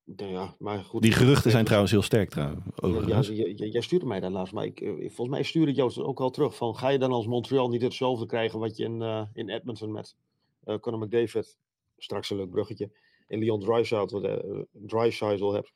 [0.04, 1.02] Nou ja, maar goed.
[1.02, 2.64] Die geruchten zijn trouwens heel sterk trouwens.
[2.64, 3.28] Ja, Overigens.
[3.56, 6.30] jij stuurde mij dat laatst, maar ik, eh, volgens mij stuurde Joost het ook al
[6.30, 6.56] terug.
[6.56, 10.16] Van, ga je dan als Montreal niet hetzelfde krijgen wat je in, in Edmonton met
[10.64, 11.58] eh Conor McDavid,
[11.96, 12.90] straks een leuk bruggetje,
[13.26, 15.72] en Leon Draisaitl uh, Draisaitl hebt.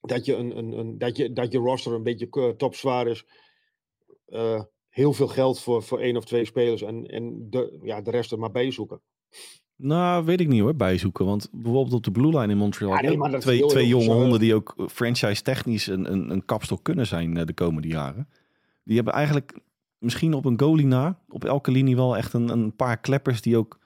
[0.00, 3.24] Dat je, een, een, een, dat, je, dat je roster een beetje eh, topzwaar is.
[4.26, 8.10] Eh, heel veel geld voor, voor één of twee spelers en, en de, ja, de
[8.10, 9.00] rest er maar bij zoeken.
[9.76, 11.24] Nou, weet ik niet hoor, bijzoeken.
[11.24, 12.92] Want bijvoorbeeld op de Blue Line in Montreal.
[12.92, 16.44] Ja, nee, twee heel twee heel jonge honden die ook franchise technisch een, een, een
[16.44, 18.28] kapstok kunnen zijn eh, de komende jaren.
[18.84, 19.58] Die hebben eigenlijk
[19.98, 23.56] misschien op een goalie na, op elke linie wel echt een, een paar kleppers die
[23.56, 23.78] ook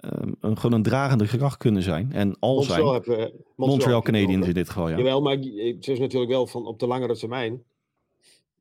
[0.00, 2.12] ehm, een, gewoon een dragende kracht kunnen zijn.
[2.12, 2.82] En al zijn.
[2.84, 4.96] Montreal, je- Montreal, Canadiens in dit geval, ja.
[4.96, 7.62] Jawel, maar het is natuurlijk wel van op de langere termijn.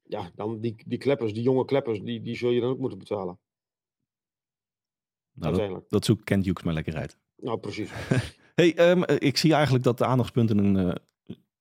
[0.07, 2.97] Ja, dan die, die kleppers, die jonge kleppers, die, die zul je dan ook moeten
[2.97, 3.37] betalen.
[5.33, 7.17] Nou, dat, dat zoekt Kent Hughes maar lekker uit.
[7.35, 7.89] Nou, precies.
[8.55, 10.95] Hey, ehm, eh, ik zie eigenlijk dat de aandachtspunten een, eh,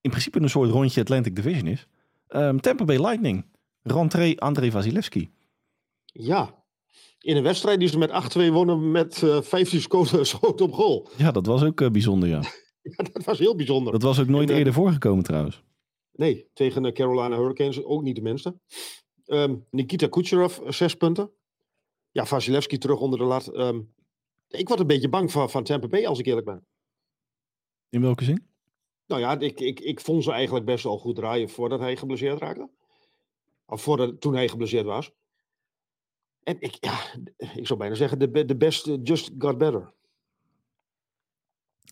[0.01, 1.87] in principe een soort rondje Atlantic Division is.
[2.29, 3.45] Ehm Tampa Bay Lightning.
[3.83, 5.31] Rentree André Vasilevski.
[6.05, 6.58] Ja.
[7.19, 11.09] In een wedstrijd die ze met 8-2 wonnen met eh 15 sco- schoten op goal.
[11.17, 12.43] Ja, dat was ook eh, bijzonder, ja.
[12.97, 13.93] Ja, dat was heel bijzonder.
[13.93, 15.63] Dat was ook nooit En, eh, eerder voorgekomen trouwens.
[16.13, 18.59] Nee, tegen de Carolina Hurricanes ook niet de minste.
[19.25, 21.31] Ehm, Nikita Kucherov, zes punten.
[22.11, 23.47] Ja, Vasilevski terug onder de lat.
[23.47, 23.81] Ehm,
[24.49, 26.67] ik word een beetje bang van, van Tampa Bay, als ik eerlijk ben.
[27.91, 28.47] In welke zin?
[29.07, 32.39] Nou ja, ik, ik, ik vond ze eigenlijk best wel goed draaien voordat hij geblesseerd
[32.41, 32.71] raakte.
[33.67, 35.11] Of voordat, toen hij geblesseerd was.
[36.49, 36.99] En ik, ja,
[37.55, 39.93] ik zou bijna zeggen, de, de best just got better.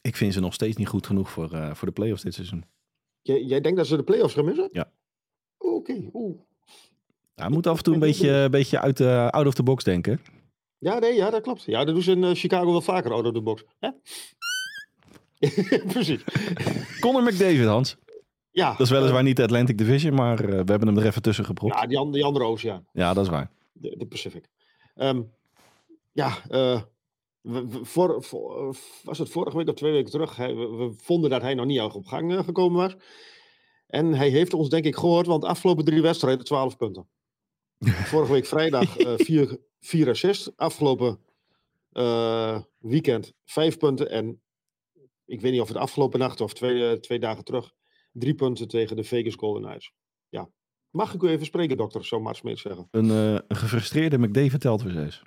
[0.02, 2.64] Ik vind ze nog steeds niet goed genoeg voor, eh, voor de playoffs dit seizoen.
[3.22, 4.68] Jij, jij denkt dat ze de playoffs gaan missen?
[4.72, 4.90] Ja.
[5.58, 6.38] Oké, oeh.
[7.34, 9.62] Ja, hij moet af en toe een beetje, een beetje uit, de out of the
[9.62, 10.20] box denken.
[10.78, 11.62] Ja, nee, ja, dat klopt.
[11.62, 13.64] Ja, dat doen ze in eh, Chicago wel vaker, out of the box.
[13.78, 13.90] Hè?
[15.92, 16.24] Precies.
[17.00, 17.96] Connor McDavid, Hans.
[18.50, 21.44] Ja, Dat is weliswaar niet de Atlantic Division, maar we hebben hem er even tussen
[21.44, 21.74] gepropt.
[21.74, 22.86] ja die, an- die andere oceaan.
[22.92, 23.50] Ja, dat is waar.
[23.80, 24.48] De, de Pacific.
[24.94, 25.22] Ehm,
[26.12, 26.82] ja, eh,
[27.40, 30.36] we- we- voor, voor- eh, was het vorige week of twee weken terug?
[30.36, 32.96] Hij, we, we vonden dat hij nog niet op gang eh, gekomen was.
[33.86, 37.08] En hij heeft ons denk ik gehoord, want de afgelopen drie wedstrijden 12 punten.
[38.12, 40.56] Vorige week vrijdag eh vier, vier assists.
[40.56, 41.20] Afgelopen
[41.92, 44.10] eh, weekend vijf punten.
[44.10, 44.40] En
[45.24, 47.72] ik weet niet of het afgelopen nacht of twee, eh, twee dagen terug.
[48.12, 49.92] Drie punten tegen de Vegas Golden Knights.
[50.28, 50.50] Ja.
[50.96, 52.04] Mag ik u even spreken, dokter?
[52.04, 52.88] Zou Mart Smit zeggen.
[52.90, 55.22] Een, eh, een gefrustreerde McDavid telt weer zes.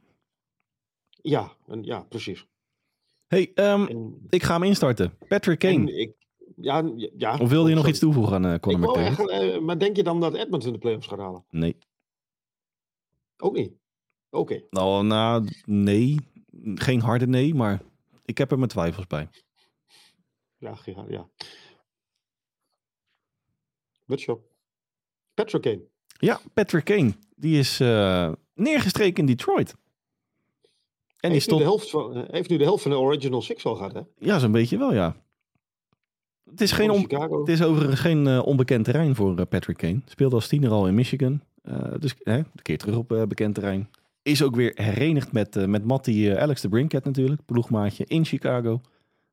[1.09, 1.51] Ja,
[1.81, 2.47] ja precies.
[3.27, 5.17] Hey, ehm, En, ik ga hem instarten.
[5.27, 5.93] Patrick Kane.
[5.93, 6.13] ik,
[6.55, 7.89] ja, ja, Of wilde je nog sorry.
[7.89, 9.01] iets toevoegen aan Ik Conor McDavid?
[9.01, 11.45] eigenlijk, eh, maar denk je dan dat Edmonton de playoffs gaat halen?
[11.49, 11.77] Nee.
[13.37, 13.73] Ook niet.
[14.29, 14.63] Oké.
[14.69, 16.17] Nou, nou, nee.
[16.75, 17.81] Geen harde nee, maar
[18.25, 19.29] ik heb er mijn twijfels bij.
[20.57, 21.05] Ja, ja.
[21.09, 21.29] ja.
[24.05, 24.48] Butchop.
[25.43, 25.81] Patrick Kane.
[26.19, 27.13] Ja, Patrick Kane.
[27.35, 29.71] Die is eh, neergestreken in Detroit.
[29.71, 31.59] En heeft, nu stond...
[31.59, 34.01] de helft van, heeft nu de helft van de Original Six al gehad, hè?
[34.17, 35.15] Ja, zo'n beetje wel, ja.
[36.49, 40.01] Het is, geen on- het is overigens geen eh, onbekend terrein voor eh, Patrick Kane.
[40.05, 41.41] Speelde als tiener al in Michigan.
[41.99, 43.89] Dus hè, een keer terug op bekend terrein.
[44.21, 47.45] Is ook weer herenigd met, met Matty Alex de Brinket natuurlijk.
[47.45, 48.81] Ploegmaatje in Chicago.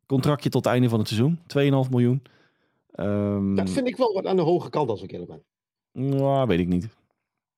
[0.07, 1.39] Contractje tot het einde van het seizoen.
[1.85, 2.23] 2,5 miljoen.
[2.93, 5.43] Ehm, Dat vind ik wel wat aan de hoge kant, als ik eerlijk ben.
[5.99, 6.89] Nou, weet ik niet.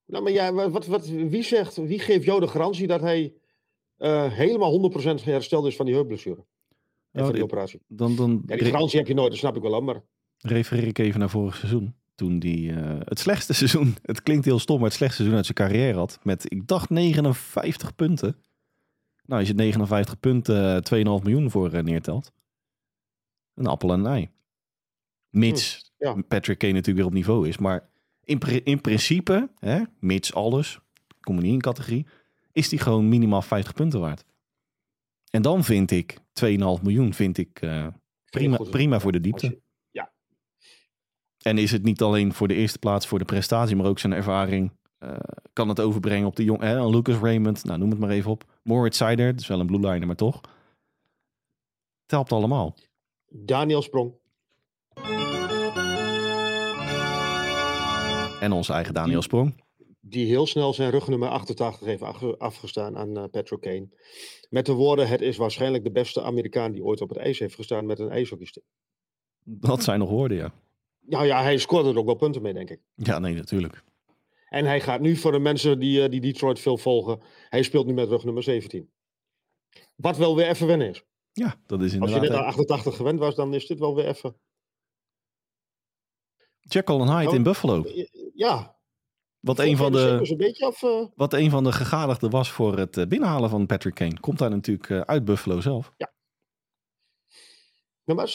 [0.07, 3.35] Nou, maar ja, wat, wat, wie, zegt, wie geeft jou de garantie dat hij
[3.97, 6.37] eh, helemaal 100% hersteld is van die heupblessure?
[6.37, 7.81] En van die Nou, operatie.
[7.87, 10.03] dan dan Ja, die garantie heb je nooit, dat snap ik wel maar...
[10.39, 11.95] refereer ik even naar vorig seizoen.
[12.15, 15.57] Toen die eh, het slechtste seizoen, het klinkt heel stom, maar het slechtste seizoen uit
[15.57, 16.19] zijn carrière had.
[16.23, 18.37] Met, ik dacht, 59 punten.
[19.25, 22.33] Nou, als je 59 punten eh, 2,5 miljoen voor eh, neertelt.
[23.55, 24.31] Een appel en een ei.
[25.29, 26.23] Mits Ja.
[26.29, 27.59] Patrick Kane natuurlijk weer op niveau is.
[27.59, 27.89] Maar
[28.29, 30.79] in, in principe, hè, mits alles,
[31.21, 32.07] kom er niet in categorie,
[32.53, 34.25] is die gewoon minimaal 50 punten waard.
[35.31, 36.21] En dan vind ik 2,5
[36.83, 37.87] miljoen vind ik eh,
[38.31, 39.61] prima, prima voor de diepte.
[39.91, 40.13] Ja,
[41.43, 44.13] En is het niet alleen voor de eerste plaats voor de prestatie, maar ook zijn
[44.13, 44.73] ervaring.
[44.99, 45.17] eh,
[45.53, 48.45] kan het overbrengen op de jong, een Lucas Raymond, nou noem het maar even op.
[48.63, 50.41] Moritz Seider, het is wel een blue liner, maar toch.
[52.03, 52.75] Het helpt allemaal.
[53.29, 54.15] Daniel Sprong.
[58.41, 59.65] En onze eigen Daniel Sprong.
[60.01, 63.89] die heel snel zijn rugnummer 88 heeft afge- afgestaan aan eh Patrick Kane.
[64.51, 67.55] Met de woorden, het is waarschijnlijk de beste Amerikaan die ooit op het ijs heeft
[67.55, 68.63] gestaan met een ijshockeystick.
[69.45, 70.53] Dat zijn nog woorden, ja.
[71.01, 72.81] Nou ja, hij scoorde er ook wel punten mee, denk ik.
[72.95, 73.83] Ja, nee, natuurlijk.
[74.49, 77.87] En hij gaat nu, voor de mensen die, eh, die Detroit veel volgen, hij speelt
[77.87, 78.91] nu met rugnummer 17.
[79.97, 81.05] Wat wel weer even wennen is.
[81.33, 82.21] Ja, dat is Als je inderdaad.
[82.23, 82.49] net aan hè.
[82.51, 84.37] 88 gewend was, dan is dit wel weer even...
[86.61, 87.35] Jekyll en Hyde Oh.
[87.35, 87.85] in Buffalo.
[88.39, 88.77] Ja.
[89.41, 90.83] Wat een, van de, een beetje af...
[90.83, 94.21] eh, wat een van de gegadigden was voor het eh, binnenhalen van Patrick Kane.
[94.21, 95.93] Komt daar natuurlijk eh, uit Buffalo zelf.
[98.05, 98.29] Nou, maar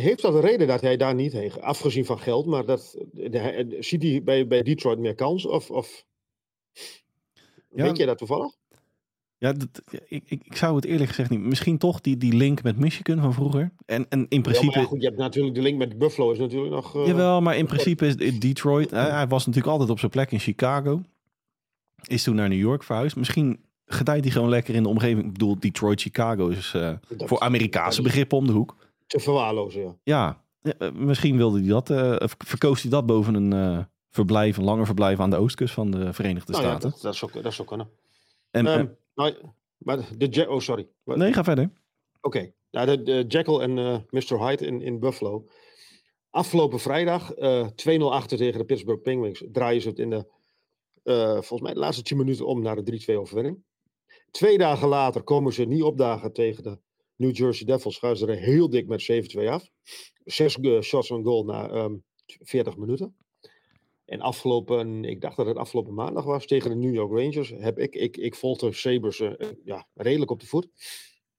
[0.00, 1.62] heeft dat een reden dat hij daar niet heen gaat?
[1.62, 2.96] Afgezien van geld, maar dat,
[3.78, 5.46] ziet hij bij, bij Detroit meer kans?
[5.46, 6.04] Of, of
[7.68, 7.84] Ja.
[7.84, 8.54] weet jij dat toevallig?
[9.42, 11.40] Ja, dat, ik, ik, zou het eerlijk gezegd niet.
[11.40, 13.72] Misschien toch die, die link met Michigan van vroeger.
[13.86, 14.66] En, en in Ja, principe.
[14.72, 16.96] maar ja, goed, je hebt natuurlijk de link met Buffalo is natuurlijk nog...
[16.96, 18.90] eh, Jawel, maar in principe is Detroit.
[18.90, 21.02] hij was natuurlijk altijd op zijn plek in Chicago.
[22.06, 23.16] Is toen naar New York verhuisd.
[23.16, 25.26] Misschien gedijt hij gewoon lekker in de omgeving.
[25.26, 28.76] Ik bedoel, Detroit, Chicago is eh, voor Amerikaanse begrippen om de hoek.
[29.06, 29.94] Te verwaarlozen, ja.
[30.02, 31.90] Ja, ja, eh, misschien wilde hij dat.
[32.22, 36.12] of verkoos hij dat boven een verblijf, een langer verblijf aan de oostkust van de
[36.12, 36.90] Verenigde Nou ja, Staten.
[36.90, 37.88] dat, dat, zou, dat zou kunnen.
[38.50, 39.34] en, Ehm, en- nou,
[39.76, 40.88] maar de Oh, sorry.
[41.04, 41.70] Nee, ga verder.
[42.20, 44.46] Oké, nou, de, de Jekyll en eh, Mr.
[44.46, 45.48] Hyde in, in Buffalo.
[46.30, 49.44] Afgelopen vrijdag eh 2-0 achter tegen de Pittsburgh Penguins.
[49.52, 50.26] Draaien ze het in de,
[51.02, 53.62] eh, volgens mij de laatste 10 minuten om naar de 3-2 overwinning.
[54.30, 56.78] Twee dagen later komen ze niet opdagen tegen de
[57.16, 57.98] New Jersey Devils.
[57.98, 59.68] Gaan ze er heel dik met 7-2 af.
[60.24, 61.94] Zes shots on goal na ehm,
[62.26, 63.16] 40 minuten.
[64.12, 67.78] En afgelopen, ik dacht dat het afgelopen maandag was, tegen de New York Rangers, heb
[67.78, 70.68] ik, ik, ik volgde Sabres eh, ja, redelijk op de voet.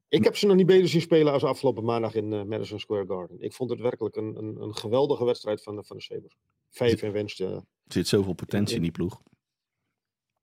[0.07, 3.05] Ik heb ze nog niet beter zien spelen als afgelopen maandag in eh, Madison Square
[3.07, 3.41] Garden.
[3.41, 6.37] Ik vond het werkelijk een, een, een geweldige wedstrijd van, de- van de Sabres.
[6.69, 7.39] Vijf en winst.
[7.41, 7.49] eh.
[7.51, 9.21] Er zit zoveel potentie in die ploeg.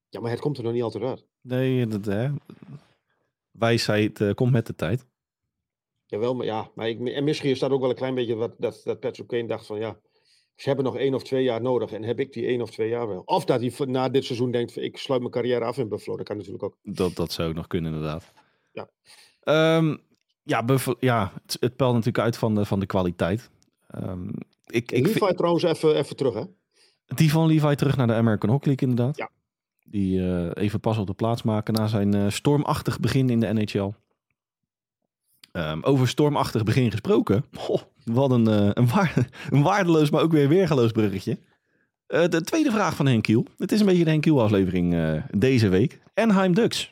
[0.09, 1.27] ja, maar het komt er nog niet altijd uit.
[1.41, 2.31] Nee, dat, hè.
[3.51, 5.07] wijsheid eh, komt met de tijd.
[6.07, 8.55] Jawel, maar ja, maar ik, en misschien is dat ook wel een klein beetje wat
[8.59, 10.01] dat, dat Patrick Kane dacht van ja,
[10.61, 12.89] ze hebben nog één of twee jaar nodig en heb ik die één of twee
[12.89, 13.23] jaar wel.
[13.25, 16.27] Of dat hij na dit seizoen denkt, ik sluit mijn carrière af in Buffalo, dat
[16.27, 16.77] kan natuurlijk ook.
[16.83, 18.33] Dat, dat zou nog kunnen, inderdaad.
[18.73, 18.89] Ja.
[19.41, 19.97] Ehm,
[20.43, 23.51] ja, Buffalo, ja het, het pelt natuurlijk uit van de, van de kwaliteit.
[23.87, 24.29] Ehm,
[24.67, 26.45] ik, ik Levi vind- trouwens even, even terug hè.
[27.07, 29.17] die van Levi terug naar de American Hockey League, inderdaad.
[29.17, 29.31] Ja.
[29.85, 33.53] Die eh, even pas op de plaats maken na zijn eh, stormachtig begin in de
[33.53, 33.91] NHL.
[35.53, 37.45] Ehm, over stormachtig begin gesproken.
[38.05, 41.39] Wat een, eh, een, waar- een waardeloos, maar ook weer weergeloos bruggetje.
[42.07, 43.47] Eh, de tweede vraag van Henk Kiel.
[43.59, 46.01] Het is een beetje de Henk Kiel aflevering eh, deze week.
[46.15, 46.89] Anaheim Ducks.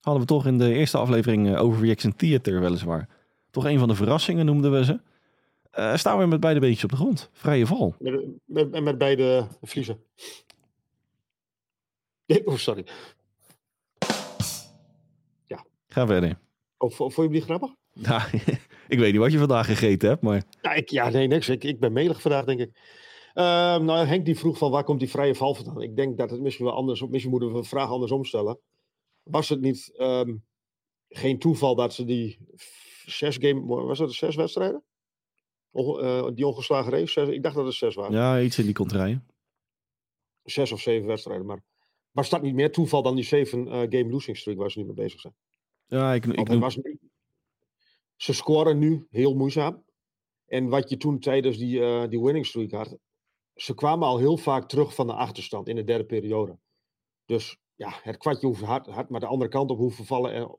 [0.00, 3.08] Hadden we toch in de eerste aflevering uh, Overreaction Theater weliswaar.
[3.50, 5.00] Toch een van de verrassingen noemden we ze.
[5.96, 7.30] Staan we met beide beentjes op de grond.
[7.32, 7.94] Vrije val.
[7.98, 9.98] Met, met, met beide vliezen.
[12.44, 12.84] Oh, sorry.
[15.88, 16.38] Ga verder.
[16.78, 17.70] Oh, vo- vond je die grappig?
[18.08, 18.22] Nou,
[18.88, 21.48] ik weet niet wat je vandaag gegeten hebt, maar Ja, ik, ja nee, niks.
[21.48, 22.70] Ik, ik ben melig vandaag, denk ik.
[23.34, 25.82] Ehm, nou, Henk die vroeg van waar komt die vrije val vandaan?
[25.82, 28.58] Ik denk dat het misschien wel anders, misschien moeten we een vraag andersom stellen.
[29.22, 30.36] Was het niet ehm,
[31.08, 32.38] geen toeval dat ze die
[33.04, 34.84] zes game, was dat zes wedstrijden?
[35.72, 37.12] Eh, die ongeslagen race?
[37.12, 38.12] Zes, ik dacht dat het zes waren.
[38.12, 39.26] ja, iets in die contraien.
[40.42, 41.46] Zes of zeven wedstrijden.
[41.46, 41.62] Maar
[42.10, 44.84] was dat niet meer toeval dan die zeven eh, game losing streak waar ze nu
[44.84, 45.34] mee bezig zijn?
[45.86, 46.78] Ja, ik, ik noem, was
[48.22, 49.84] ze scoren nu heel moeizaam.
[50.46, 52.98] En wat je toen tijdens die, eh, die winning streak had,
[53.54, 56.58] ze kwamen al heel vaak terug van de achterstand in de derde periode.
[57.24, 60.32] Dus ja, het kwartje hoeft hard, hard maar de andere kant op hoeven vallen.
[60.32, 60.58] En,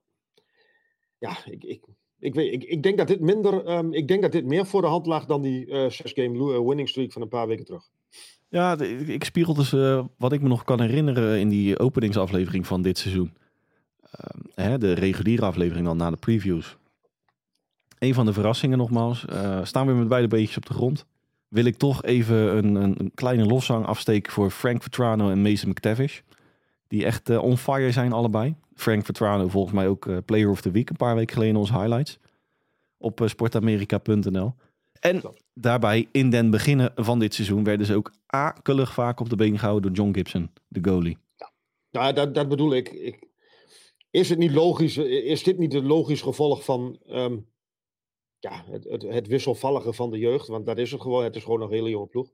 [1.18, 1.84] ja, ik, ik,
[2.20, 4.82] ik, weet, ik, ik denk dat dit minder, ehm, ik denk dat dit meer voor
[4.82, 7.48] de hand lag dan die eh zes game lo- eh, winning streak van een paar
[7.48, 7.84] weken terug.
[8.50, 12.82] ja, ik, spiegel dus eh, wat ik me nog kan herinneren in die openingsaflevering van
[12.82, 13.34] dit seizoen.
[14.12, 16.80] Ehm, hè, de reguliere aflevering dan na de previews.
[18.02, 19.26] Een van de verrassingen nogmaals.
[19.26, 21.06] eh, staan we met beide beetjes op de grond.
[21.48, 26.20] Wil ik toch even een, een, kleine lofzang afsteken voor Frank Vetrano en Mason McTavish.
[26.88, 28.56] Die echt eh, on fire zijn allebei.
[28.76, 31.60] Frank Vetrano volgens mij ook eh, Player of the Week een paar weken geleden in
[31.60, 32.20] onze highlights.
[32.98, 34.54] Op sportamerika.nl.
[35.00, 35.22] En
[35.54, 39.60] daarbij, in den beginnen van dit seizoen, werden ze ook akelig vaak op de been
[39.60, 41.18] gehouden door John Gibson, de goalie.
[41.92, 42.90] Nou, dat, dat bedoel ik.
[42.90, 43.28] ik.
[44.12, 44.98] Is het niet logisch?
[44.98, 47.38] Is dit niet een logisch gevolg van ehm,
[48.42, 50.48] ja, het, het, het wisselvallige van de jeugd?
[50.48, 51.24] Want dat is het gewoon.
[51.24, 52.30] Het is gewoon nog een hele jonge ploeg.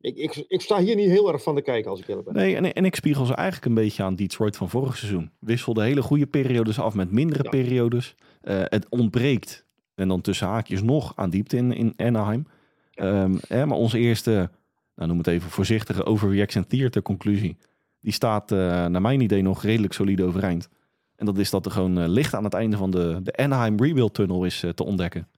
[0.00, 2.36] Ik, ik, ik sta hier niet heel erg van te kijken als ik eerlijk ben.
[2.36, 5.30] Nee, en, en ik spiegel ze eigenlijk een beetje aan Detroit van vorig seizoen.
[5.38, 7.50] Wisselde hele goede periodes af met mindere Ja.
[7.50, 8.14] periodes.
[8.40, 12.46] Eh, het ontbreekt, en dan tussen haakjes nog, aan diepte in, in Anaheim.
[12.94, 14.50] Ehm, hè, maar onze eerste,
[14.94, 17.56] nou noem het even voorzichtige overreaction theater conclusie.
[18.00, 20.68] Die staat eh, naar mijn idee nog redelijk solide overeind.
[21.20, 23.80] En dat is dat er gewoon eh, licht aan het einde van de, de Anaheim
[23.82, 25.28] Rebuild Tunnel is eh, te ontdekken.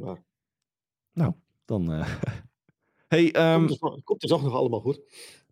[0.00, 0.22] waar.
[1.68, 2.06] Dan, eh,
[3.14, 5.00] hey, ehm, komt, het, nog- komt het toch nog allemaal goed?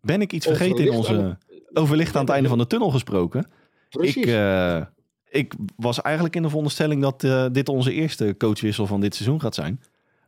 [0.01, 1.37] ben ik iets Over vergeten in licht aan onze
[1.73, 3.49] overlicht aan het einde van de tunnel gesproken?
[3.89, 4.15] Precies.
[4.15, 4.81] Ik, eh,
[5.29, 9.41] ik was eigenlijk in de veronderstelling dat eh, dit onze eerste coachwissel van dit seizoen
[9.41, 9.81] gaat zijn.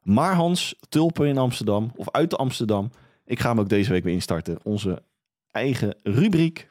[0.03, 2.91] Maar Hans, Tulpen in Amsterdam, of uit Amsterdam.
[3.25, 4.57] Ik ga hem ook deze week weer instarten.
[4.63, 5.03] Onze
[5.51, 6.67] eigen rubriek.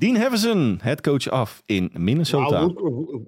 [0.00, 2.60] Dean Havison, het coach af in Minnesota.
[2.60, 3.26] Nou,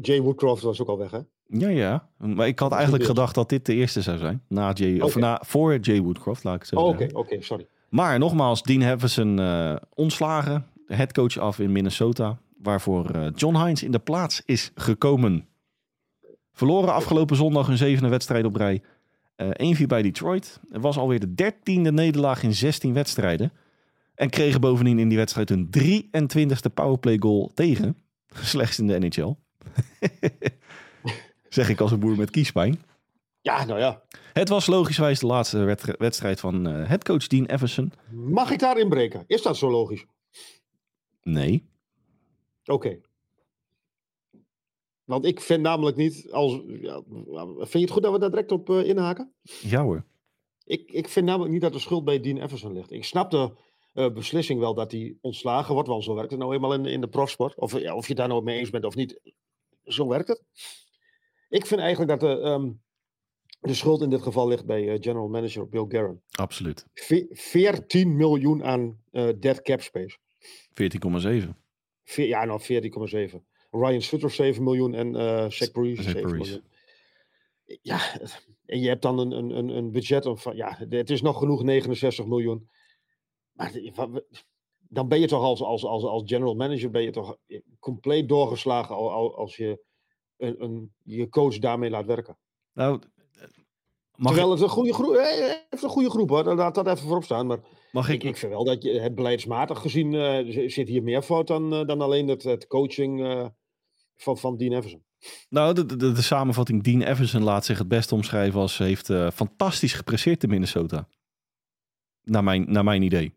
[0.00, 1.18] Jay Woodcroft was ook al weg, hè?
[1.46, 2.08] Ja, ja.
[2.16, 4.42] Maar ik had eigenlijk gedacht dat dit de eerste zou zijn.
[4.48, 7.66] Na Jay, of na, voor Jay Woodcroft, laat ik het zo Oh, oké, sorry.
[7.88, 10.66] Maar nogmaals, Dean Havison eh ontslagen.
[10.86, 12.38] Headcoach af in Minnesota.
[12.62, 15.46] Waarvoor eh, John Hines in de plaats is gekomen.
[16.52, 18.82] Verloren afgelopen zondag hun zevende wedstrijd op rij.
[19.36, 20.60] Eh 1-4 bij Detroit.
[20.70, 23.52] Het was alweer de dertiende nederlaag in 16 wedstrijden.
[24.18, 27.96] En kregen bovendien in die wedstrijd hun 23e powerplay goal tegen.
[28.28, 29.34] Slechts in de NHL.
[31.48, 32.82] zeg ik als een boer met kiespijn.
[33.40, 34.02] Ja, nou ja.
[34.32, 37.92] Het was logischwijs de laatste wedstrijd van eh headcoach Dean Everson.
[38.10, 39.24] Mag ik daarin breken?
[39.26, 40.04] Is dat zo logisch?
[41.22, 41.68] Nee.
[42.64, 43.00] Oké.
[45.04, 46.60] Want ik vind namelijk niet als.
[46.80, 47.02] Ja,
[47.56, 49.32] vind je het goed dat we daar direct op eh, inhaken?
[49.42, 50.04] Ja hoor.
[50.64, 52.92] Ik, ik vind namelijk niet dat de schuld bij Dean Everson ligt.
[52.92, 53.52] Ik snap de
[53.92, 57.00] eh, beslissing wel dat hij ontslagen wordt, want zo werkt het nou eenmaal in, in
[57.00, 57.54] de profsport.
[57.58, 59.20] Of, ja, of je het daar nou mee eens bent of niet,
[59.84, 60.42] zo werkt het.
[61.48, 62.70] Ik vind eigenlijk dat de, ehm,
[63.60, 66.20] de schuld in dit geval ligt bij eh, general manager Bill Guerin.
[66.30, 66.86] Absoluut.
[66.94, 70.18] Ve- 14 miljoen aan eh, dead cap space.
[70.74, 71.56] 14,7.
[72.04, 72.60] Veer- ja, nou
[73.30, 73.44] 14,7.
[73.70, 76.50] Ryan Sutter 7 miljoen en eh Zach Parise Zach 7 Parise.
[76.50, 76.66] miljoen.
[77.82, 78.20] Ja,
[78.66, 81.62] en je hebt dan een, een, een, een budget van, ja, het is nog genoeg
[81.62, 82.68] 69 miljoen.
[83.58, 83.72] Maar
[84.78, 87.36] dan ben je toch als, als, als, als general manager ben je toch
[87.78, 89.84] compleet doorgeslagen al- al- als je
[90.36, 92.38] een, een, je coach daarmee laat werken.
[92.72, 93.00] Nou,
[94.16, 96.98] mag, Terwijl het een goede groep hij heeft een goede groep hoor, laat dat even
[96.98, 97.46] voorop staan.
[97.46, 97.58] Maar
[97.92, 101.22] mag ik, ik, ik vind wel dat je het beleidsmatig gezien eh, zit hier meer
[101.22, 103.46] fout dan, eh, dan alleen het, het coaching eh,
[104.16, 105.04] van, van Dean Everson.
[105.48, 109.30] nou, de, de, de samenvatting Dean Everson laat zich het best omschrijven als heeft eh,
[109.30, 111.08] fantastisch gepresseerd in Minnesota.
[112.22, 113.36] Naar mijn, naar mijn idee.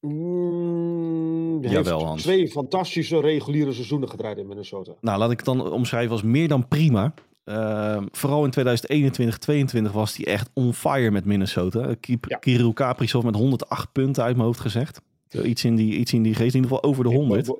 [0.00, 2.22] Mm, hij Jawel, heeft Hans.
[2.22, 4.92] twee fantastische reguliere seizoenen gedraaid in Minnesota.
[5.00, 7.14] Nou, laat ik het dan omschrijven als meer dan prima.
[7.44, 11.94] Eh, vooral in 2021, 2022 was hij echt on fire met Minnesota.
[12.00, 12.36] Ki- Ja.
[12.36, 15.00] Kirill Kaprizov met 108 punten uit mijn hoofd gezegd.
[15.44, 17.52] Iets in die, iets in die geest, in ieder geval over de 100.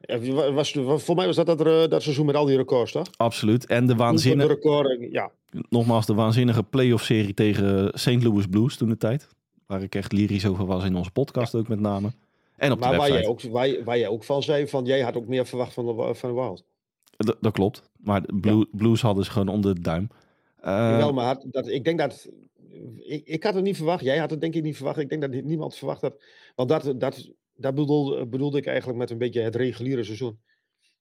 [0.00, 2.92] Ja, wa- Was, voor mij was dat dat, eh, dat seizoen met al die records,
[2.92, 3.06] toch?
[3.16, 3.66] Absoluut.
[3.66, 5.30] En de De waanzinnige, record, eh, ja.
[5.68, 8.22] nogmaals, de waanzinnige playoff serie tegen St.
[8.22, 9.28] Louis Blues toen de tijd.
[9.70, 12.12] Waar ik echt lyrisch over was in onze podcast ook met name.
[12.56, 14.84] En op de Maar waar jij, ook, waar, je- waar jij ook van zei, van
[14.84, 16.64] jij had ook meer verwacht van de, van de Wild.
[17.16, 17.90] D- dat klopt.
[17.96, 18.22] Maar
[18.70, 20.08] Blues hadden ze gewoon onder de duim.
[20.60, 22.28] Eh, Wel, maar had, dat, ik denk dat.
[22.98, 24.04] Ik, ik had het niet verwacht.
[24.04, 24.98] Jij had het denk ik niet verwacht.
[24.98, 26.22] Ik denk dat niemand verwacht had.
[26.54, 30.38] Want dat, dat, dat bedoelde, bedoelde ik eigenlijk met een beetje het reguliere seizoen.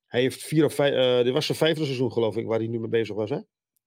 [0.07, 0.93] Hij heeft vier of vijf.
[0.93, 3.29] eh, dit was zijn vijfde seizoen, geloof ik, waar hij nu mee bezig was.
[3.29, 3.39] Hè?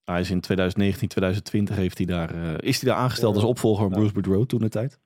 [0.03, 3.39] Hij is in 2019, 2020 heeft hij daar, eh, is hij daar aangesteld Ja.
[3.41, 3.95] als opvolger van Ja.
[3.97, 4.99] Bruce Boudreau toen de tijd.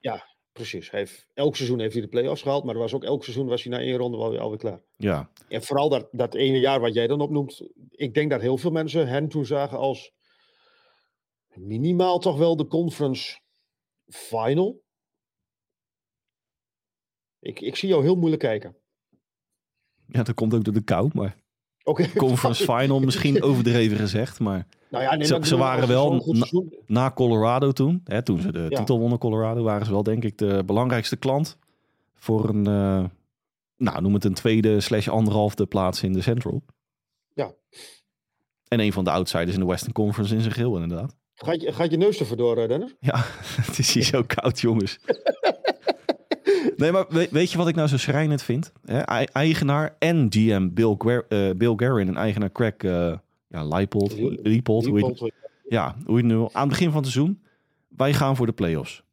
[0.51, 0.89] Precies.
[0.91, 2.63] Hij heeft, elk seizoen heeft hij de play-offs gehaald.
[2.63, 4.81] Maar er was ook elk seizoen was hij na één ronde alweer, alweer klaar.
[4.95, 7.61] Ja, En vooral dat, dat ene jaar wat jij dan opnoemt.
[7.91, 10.11] Ik denk dat heel veel mensen hen toen zagen als
[11.53, 13.39] minimaal toch wel de conference
[14.05, 14.83] final.
[17.39, 18.77] Ik, ik zie jou heel moeilijk kijken.
[20.07, 21.09] ja, dat komt ook door de kou.
[21.13, 21.37] Maar
[21.87, 22.09] Oké.
[22.15, 24.39] conference final misschien overdreven gezegd.
[24.39, 26.35] Maar Nou ja, nee, Ze- waren wel
[26.87, 28.77] na- Colorado toen, hè, toen ze de Ja.
[28.77, 31.57] titel wonnen Colorado, waren ze wel denk ik de belangrijkste klant
[32.15, 33.03] voor een, eh,
[33.77, 36.61] nou noem het een tweede slash anderhalfde plaats in de Central.
[37.33, 37.51] Ja.
[38.67, 41.15] En een van de outsiders in de Western Conference in zijn geheel inderdaad.
[41.35, 42.95] Gaat je, gaat je neus ervoor door, eh, Dennis?
[42.99, 43.15] Ja,
[43.67, 44.99] het is hier zo koud jongens.
[46.81, 48.71] Nee, maar weet, weet je wat ik nou zo schrijnend vind?
[49.33, 53.13] Eigenaar en GM Bill, Guer, eh, Bill Guerin en eigenaar Craig uh,
[53.47, 55.33] ja, Leipold, Leipold, hoe je
[55.69, 57.41] ja, hoe je het nu aan het begin van het seizoen.
[57.87, 59.03] Wij gaan voor de play-offs.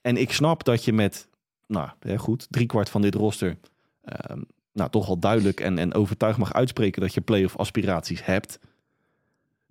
[0.00, 1.28] En ik snap dat je met,
[1.66, 3.56] nou hè, goed, driekwart van dit roster,
[4.04, 4.40] ehm,
[4.72, 8.58] nou toch al duidelijk en, en overtuigd mag uitspreken dat je play-off aspiraties hebt.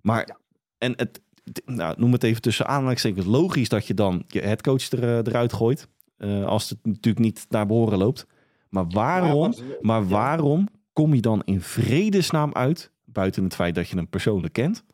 [0.00, 0.36] Maar,
[0.78, 1.20] en het,
[1.64, 5.52] nou, noem het even tussen aanhalingstekens, logisch dat je dan je headcoach er, eh, eruit
[5.52, 5.88] gooit.
[6.20, 8.26] Eh, als het natuurlijk niet naar behoren loopt.
[8.68, 13.96] Maar waarom, Maar waarom kom je dan in vredesnaam uit, buiten het feit dat je
[13.96, 14.84] hem persoonlijk kent,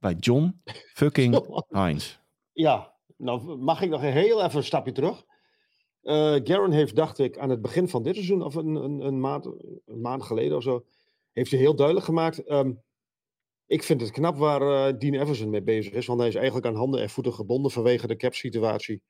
[0.00, 0.60] bij John
[0.94, 2.20] fucking Hines?
[2.52, 5.24] Ja, nou mag ik nog heel even een stapje terug.
[6.02, 9.20] Eh Garen heeft, dacht ik, aan het begin van dit seizoen, of een, een, een,
[9.20, 9.46] maand,
[9.86, 10.84] een maand geleden of zo,
[11.32, 12.38] heeft hij heel duidelijk gemaakt.
[12.44, 12.72] ehm,
[13.66, 16.66] ik vind het knap waar eh, Dean Everson mee bezig is, want hij is eigenlijk
[16.66, 19.02] aan handen en voeten gebonden vanwege de cap-situatie.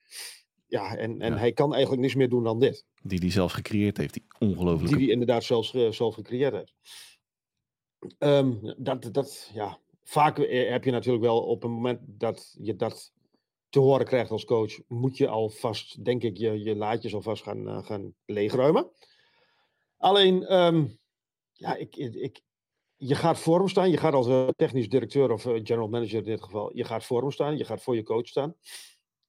[0.72, 1.38] Ja, en, en Ja.
[1.38, 2.86] hij kan eigenlijk niks meer doen dan dit.
[3.02, 6.74] Die hij zelfs gecreëerd heeft, die ongelooflijke Die hij inderdaad zelfs, zelf gecreëerd heeft.
[8.18, 12.76] Ehm, dat, dat, ja, vaak eh, heb je natuurlijk wel op het moment dat je
[12.76, 13.12] dat
[13.68, 17.68] te horen krijgt als coach, moet je alvast, denk ik, je, je laadjes alvast gaan,
[17.68, 18.90] eh, gaan leegruimen.
[19.96, 20.86] Alleen, ehm,
[21.52, 22.40] ja, ik, ik,
[22.96, 23.90] je gaat voor hem staan.
[23.90, 27.20] Je gaat als eh, technisch directeur of general manager in dit geval, je gaat voor
[27.20, 27.56] hem staan.
[27.56, 28.56] Je gaat voor je coach staan.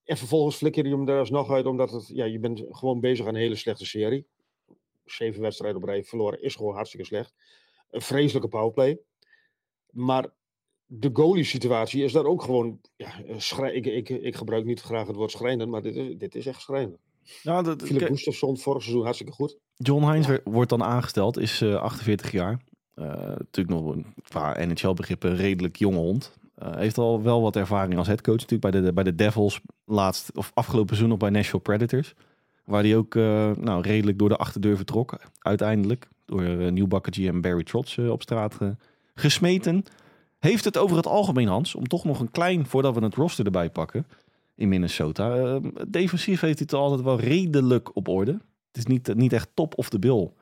[0.04, 3.26] En vervolgens flikker je hem er alsnog uit, omdat het, ja, je bent gewoon bezig
[3.28, 4.26] aan een hele slechte serie.
[5.06, 7.34] Zeven wedstrijden op rij verloren is gewoon hartstikke slecht.
[7.90, 9.00] Een vreselijke powerplay.
[9.90, 10.26] Maar
[10.86, 12.80] de goalie-situatie is daar ook gewoon.
[12.96, 16.18] Ja, eh, schrij- ik, ik, ik gebruik niet graag het woord schrijnend, maar dit is,
[16.18, 16.98] dit is echt schrijnend.
[17.42, 19.58] Ja, dat, Philip Gustafsson vorig seizoen hartstikke goed.
[19.76, 22.62] John Hines werd- wordt dan aangesteld, is eh, 48 jaar.
[22.94, 26.34] Eh, natuurlijk nog een, qua NHL-begrippen redelijk jonge hond.
[26.56, 30.36] Eh, heeft al wel wat ervaring als headcoach natuurlijk bij de, bij de Devils laatst
[30.36, 32.14] of afgelopen seizoen nog bij Nashville Predators.
[32.66, 36.10] Waar hij ook eh, nou, redelijk door de achterdeur vertrok uiteindelijk.
[36.26, 38.58] Door uh, nieuwbakker GM Barry Trotz op straat
[39.16, 39.84] gesmeten.
[40.40, 43.46] Heeft het over het algemeen, Hans, om toch nog een klein, voordat we het roster
[43.46, 44.06] erbij pakken,
[44.56, 45.36] in Minnesota.
[45.36, 45.56] eh,
[45.88, 48.32] defensief heeft hij het altijd wel redelijk op orde.
[48.32, 50.36] Het is niet, niet echt top of de bil.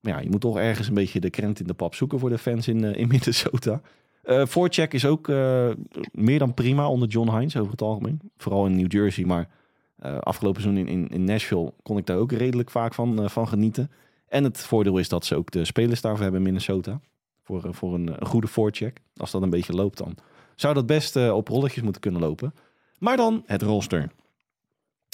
[0.00, 2.30] Maar ja, je moet toch ergens een beetje de krent in de pap zoeken voor
[2.30, 3.80] de fans in, in Minnesota.
[4.24, 5.70] Eh voorcheck is ook eh,
[6.12, 8.20] meer dan prima onder John Hines over het algemeen.
[8.36, 9.48] Vooral in New Jersey, maar
[9.98, 13.48] eh, afgelopen seizoen in, in, in Nashville kon ik daar ook redelijk vaak van, van
[13.48, 13.90] genieten.
[14.28, 17.00] En het voordeel is dat ze ook de spelers daarvoor hebben in Minnesota.
[17.42, 19.00] Voor, voor een, een goede voorcheck.
[19.16, 20.14] Als dat een beetje loopt dan.
[20.54, 22.54] Zou dat best op rolletjes moeten kunnen lopen.
[22.98, 24.10] Maar dan het roster.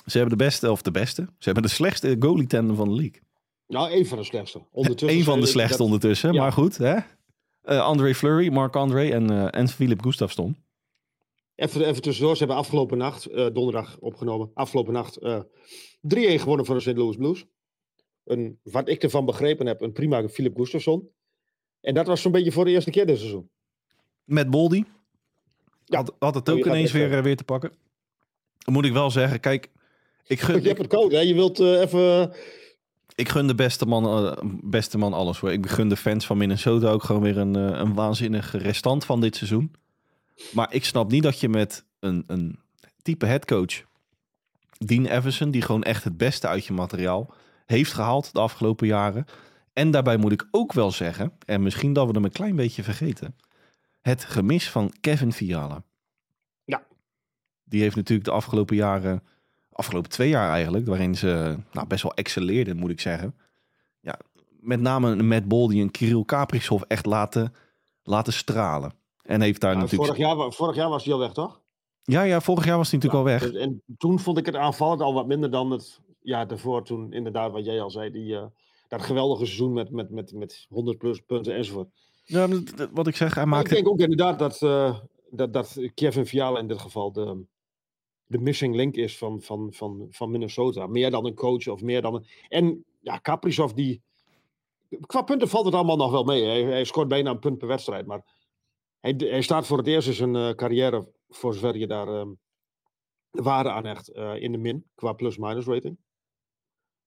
[0.06, 1.22] Ze hebben de beste, of de beste.
[1.22, 3.20] Ze hebben de slechtste goalie tandem van de league.
[3.66, 4.60] Nou, één van de slechtste.
[4.72, 6.40] Ondertussen Eén van de slechtste dat- ondertussen, ja.
[6.40, 6.76] maar goed.
[6.76, 6.96] Hè?
[7.70, 10.56] Eh, André Fleury, Marc André en, eh en Philip Gustafsson.
[11.54, 15.40] Even, even tussendoor, ze hebben afgelopen nacht, eh, donderdag opgenomen, afgelopen nacht eh
[16.00, 16.96] 3-1 gewonnen van de St.
[16.96, 17.46] Louis Blues.
[18.24, 21.10] Een, wat ik ervan begrepen heb, een prima Philip Gustafsson.
[21.80, 23.50] En dat was zo'n beetje voor de eerste keer dit seizoen.
[24.24, 24.84] Met Boldy.
[25.84, 25.96] Ja.
[25.96, 27.72] Had, had het ook ineens weer, weer te pakken.
[28.58, 29.70] Dan moet ik wel zeggen, kijk,
[30.26, 31.20] ik gun, Je hebt het koud, hè?
[31.20, 32.32] Je wilt even...
[33.20, 35.52] ik gun de beste man, eh, beste man alles hoor.
[35.52, 39.20] Ik gun de fans van Minnesota ook gewoon weer een, eh, een waanzinnige restant van
[39.20, 39.72] dit seizoen.
[40.52, 42.58] Maar ik snap niet dat je met een, een
[43.02, 43.84] type headcoach,
[44.78, 47.34] Dean Everson, die gewoon echt het beste uit je materiaal
[47.66, 49.24] heeft gehaald de afgelopen jaren.
[49.72, 52.82] En daarbij moet ik ook wel zeggen, en misschien dat we hem een klein beetje
[52.82, 53.36] vergeten,
[54.00, 55.82] het gemis van Kevin Fiala.
[56.64, 56.86] Ja.
[57.64, 59.22] Die heeft natuurlijk de afgelopen jaren,
[59.80, 63.34] afgelopen twee jaar eigenlijk, waarin ze nou, best wel excelleerden, moet ik zeggen.
[64.00, 64.18] Ja,
[64.60, 67.54] met name een Matt Boldy en Kirill Kaprizov echt laten,
[68.02, 68.92] laten stralen.
[69.22, 70.02] En heeft daar natuurlijk...
[70.02, 71.60] vorig, jaar, vorig jaar was hij al weg, toch?
[72.02, 73.52] Ja, ja, vorig jaar was hij natuurlijk al weg.
[73.52, 76.84] En, en toen vond ik het aanvallend al wat minder dan het jaar daarvoor.
[76.84, 78.44] Toen inderdaad, wat jij al zei, die, eh,
[78.88, 81.88] dat geweldige seizoen met, met, met, met 100 plus punten enzovoort.
[82.24, 82.48] Ja,
[82.92, 84.98] wat ik zeg, hij Maar ik denk ook inderdaad dat, eh,
[85.30, 87.44] dat, dat Kevin Fiala in dit geval de,
[88.30, 90.86] de missing link is van, van, van, van Minnesota.
[90.86, 92.26] Meer dan een coach of meer dan een...
[92.48, 94.02] En ja, Kaprizov die...
[95.06, 96.64] Qua punten valt het allemaal nog wel mee.
[96.64, 98.06] Hij, scoort bijna een punt per wedstrijd.
[98.06, 98.24] Maar
[99.00, 102.28] hij, hij staat voor het eerst in zijn eh, carrière, voor zover je daar ehm,
[103.30, 104.84] waarde aan hecht, eh, in de min.
[104.94, 105.98] Qua plus-minus rating.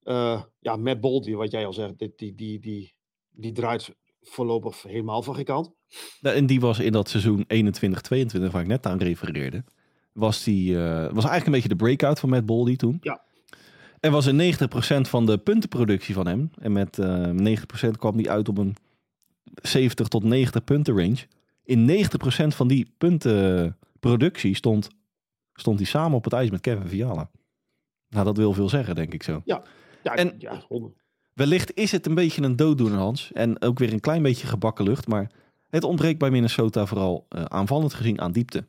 [0.01, 2.95] Eh, ja, Matt Boldy, wat jij al zegt, die, die, die, die,
[3.29, 5.71] die draait voorlopig helemaal van geen kant.
[6.21, 7.45] Nou, En die was in dat seizoen
[8.49, 9.63] 21-22, waar ik net aan refereerde.
[10.13, 12.97] Was, die, eh, was eigenlijk een beetje de breakout van Matt Boldy toen.
[13.01, 13.21] Ja.
[13.99, 16.49] En was in 90% van de puntenproductie van hem.
[16.59, 18.75] En met eh 90% kwam die uit op een
[19.61, 21.17] 70 tot 90 punten range.
[21.63, 24.89] In 90% van die puntenproductie stond,
[25.53, 27.29] stond hij samen op het ijs met Kevin Fiala.
[28.09, 29.41] Nou, dat wil veel zeggen, denk ik zo.
[29.45, 29.61] Ja.
[30.03, 30.61] Ja, En- ja.
[31.33, 33.31] Wellicht is het een beetje een dooddoener, Hans.
[33.31, 35.07] En ook weer een klein beetje gebakken lucht.
[35.07, 35.31] Maar
[35.69, 38.65] het ontbreekt bij Minnesota vooral eh, aanvallend gezien aan diepte.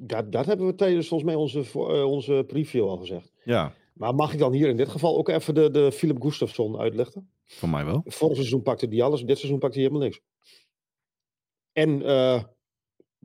[0.00, 3.32] Dat, dat hebben we tijdens volgens mij onze, eh, onze preview al gezegd.
[3.44, 6.78] Ja, Maar mag ik dan hier in dit geval ook even de, de Philip Gustafsson
[6.78, 7.30] uitlichten?
[7.44, 8.02] voor mij wel.
[8.04, 10.20] Vorig seizoen pakte hij alles, dit seizoen pakt hij helemaal niks.
[11.72, 12.42] En eh,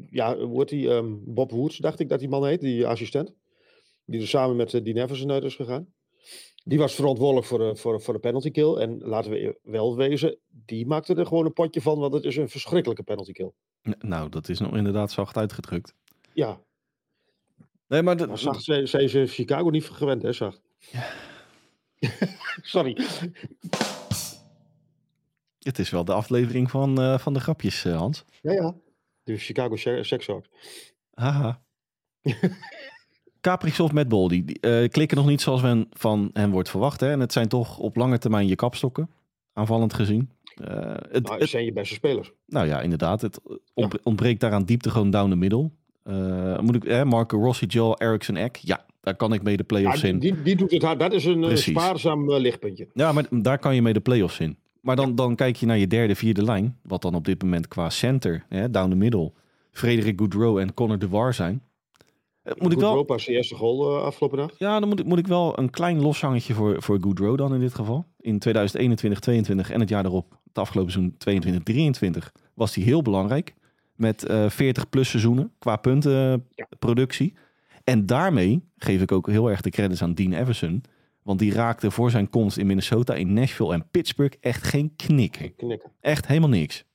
[0.09, 0.89] ja, heet die?
[0.89, 3.33] ehm, Bob Woods, dacht ik dat die man heet, die assistent.
[4.05, 5.93] Die er samen met uh, Dean Everson uit is gegaan.
[6.63, 8.73] Die was verantwoordelijk voor, de- voor, voor de penalty kill.
[8.75, 12.35] En laten we wel wezen, die maakte er gewoon een potje van, want het is
[12.37, 13.51] een verschrikkelijke penalty kill.
[13.99, 15.95] Nou, dat is nog inderdaad zacht uitgedrukt.
[16.33, 16.59] Ja,
[17.87, 20.61] Nee, maar, de- maar zacht zijn zijn ze Chicago niet gewend, hè, zacht.
[22.61, 22.97] Sorry.
[25.59, 28.25] het is wel de aflevering van, eh, van de grapjes, eh, Hans.
[28.41, 28.75] Ja, ja.
[29.23, 30.49] De Chicago Se- Sex Hawks.
[31.13, 31.61] Haha.
[33.41, 36.99] Kaprizov met Bol, die, die, eh, klikken nog niet zoals men van hen wordt verwacht.
[36.99, 37.11] Hè?
[37.11, 39.09] En het zijn toch op lange termijn je kapstokken,
[39.53, 40.31] aanvallend gezien.
[40.53, 42.31] Het, Nou, het zijn je beste spelers.
[42.45, 43.21] nou ja, inderdaad.
[43.21, 43.39] Het
[43.73, 45.71] ontbre- ontbreekt daaraan diepte gewoon down the middle.
[46.03, 48.55] Eh, moet ik, hè, Marco Rossi, Joel Eriksson, Eck.
[48.55, 50.19] Ja, daar kan ik mee de Ja, play-offs in.
[50.19, 50.99] die, die doet het hard.
[50.99, 51.73] Dat is een eh, Precies.
[51.81, 52.87] spaarzaam eh, lichtpuntje.
[52.93, 54.57] Ja, maar daar kan je mee de play-offs in.
[54.81, 56.77] Maar dan, dan kijk je naar je derde, vierde lijn.
[56.81, 59.31] Wat dan op dit moment qua center, hè, down the middle.
[59.71, 61.61] Frederik Goudreau en Connor de War zijn.
[62.57, 64.55] Moet ik wel, Europa zijn eerste goal afgelopen nacht.
[64.57, 67.59] ja, dan moet ik, moet ik wel een klein loshangetje voor, voor Goudreau dan in
[67.59, 68.05] dit geval.
[68.19, 73.01] In 2021, 22 en het jaar daarop, het afgelopen seizoen 22, 23, was hij heel
[73.01, 73.53] belangrijk.
[73.95, 77.33] Met eh 40 plus seizoenen qua puntenproductie.
[77.83, 80.83] En daarmee geef ik ook heel erg de credits aan Dean Everson.
[81.23, 85.53] Want die raakte voor zijn komst in Minnesota, in Nashville en Pittsburgh echt geen knik.
[85.57, 85.91] Knikken.
[85.99, 86.85] Echt helemaal niks.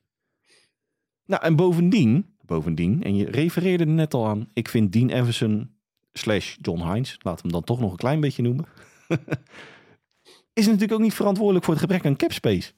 [1.25, 5.71] Nou, en bovendien, bovendien, en je refereerde er net al aan, ik vind Dean Everson
[6.13, 8.65] slash John Hines, laat hem dan toch nog een klein beetje noemen,
[10.53, 12.73] is natuurlijk ook niet verantwoordelijk voor het gebrek aan cap space.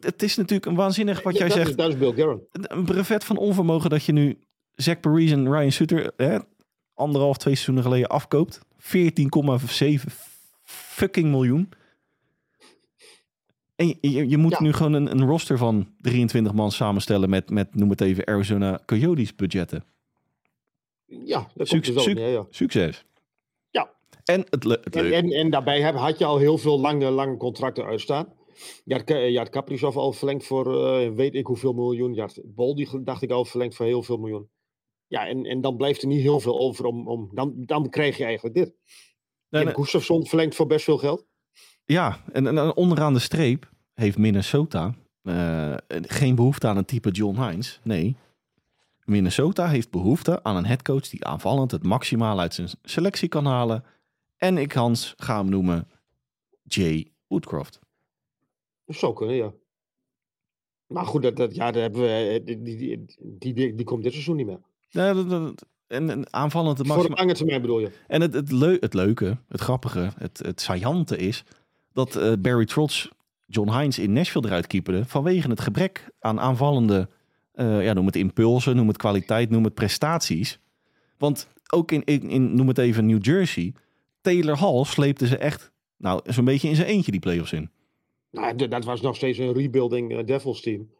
[0.00, 1.68] Het- is natuurlijk een waanzinnig wat Ja, jij dat zegt.
[1.70, 2.42] Is, dat is Bill Guerin.
[2.52, 4.38] Een brevet van onvermogen dat je nu
[4.74, 6.38] Zach Parise en Ryan Suter hè,
[6.94, 8.60] anderhalf, twee seizoenen geleden afkoopt.
[8.76, 10.10] 14,7
[10.64, 11.68] fucking miljoen.
[13.76, 14.62] En je, je, je moet Ja.
[14.62, 18.80] nu gewoon een, een roster van 23 man samenstellen met, met noem het even, Arizona
[18.86, 19.84] Coyotes budgetten.
[21.06, 22.46] Ja, dat komt Suc- neer, ja.
[22.50, 23.04] Succes.
[23.70, 23.90] Ja.
[24.24, 27.10] En het, le- het En, en, en daarbij heb, had je al heel veel lange,
[27.10, 28.28] lange contracten uitstaan.
[29.04, 32.18] Ka- je had Kaprizov al verlengd voor eh, weet ik hoeveel miljoen.
[32.18, 34.48] Had Bol, die dacht ik al verlengd voor heel veel miljoen.
[35.06, 37.08] Ja, en, en dan blijft er niet heel veel over om...
[37.08, 38.74] om dan, dan krijg je eigenlijk dit.
[39.48, 39.74] Nee, en.
[39.74, 41.26] Gustafsson verlengt voor best veel geld.
[41.84, 47.42] Ja, en, en onderaan de streep heeft Minnesota eh, geen behoefte aan een type John
[47.42, 47.80] Hines.
[47.82, 48.16] Nee,
[49.04, 53.84] Minnesota heeft behoefte aan een headcoach die aanvallend het maximaal uit zijn selectie kan halen.
[54.36, 55.88] En ik, Hans, ga hem noemen
[56.62, 57.80] Jay Woodcroft.
[58.88, 59.52] Dat zou kunnen, ja.
[60.86, 63.04] Maar goed, dat, dat, ja, daar hebben we, eh, die, die,
[63.54, 64.60] die, die, komt dit seizoen niet meer.
[64.88, 67.90] Ja, dat- dat- en, en aanvallend Voor de lange termijn bedoel je?
[68.06, 71.44] En het, het, leu- het leuke, het grappige, het, het saillante is
[71.92, 73.08] dat eh, Barry Trotz
[73.46, 77.08] John Hines in Nashville eruit keeperde vanwege het gebrek aan aanvallende,
[77.52, 80.58] eh, ja, noem het impulsen, noem het kwaliteit, noem het prestaties.
[81.18, 83.74] Want ook in, in, in noem het even New Jersey,
[84.20, 87.70] Taylor Hall sleepte ze echt, nou, zo'n beetje in zijn eentje die playoffs in.
[88.30, 90.90] Nou, dat was nog steeds een rebuilding eh, Devils team.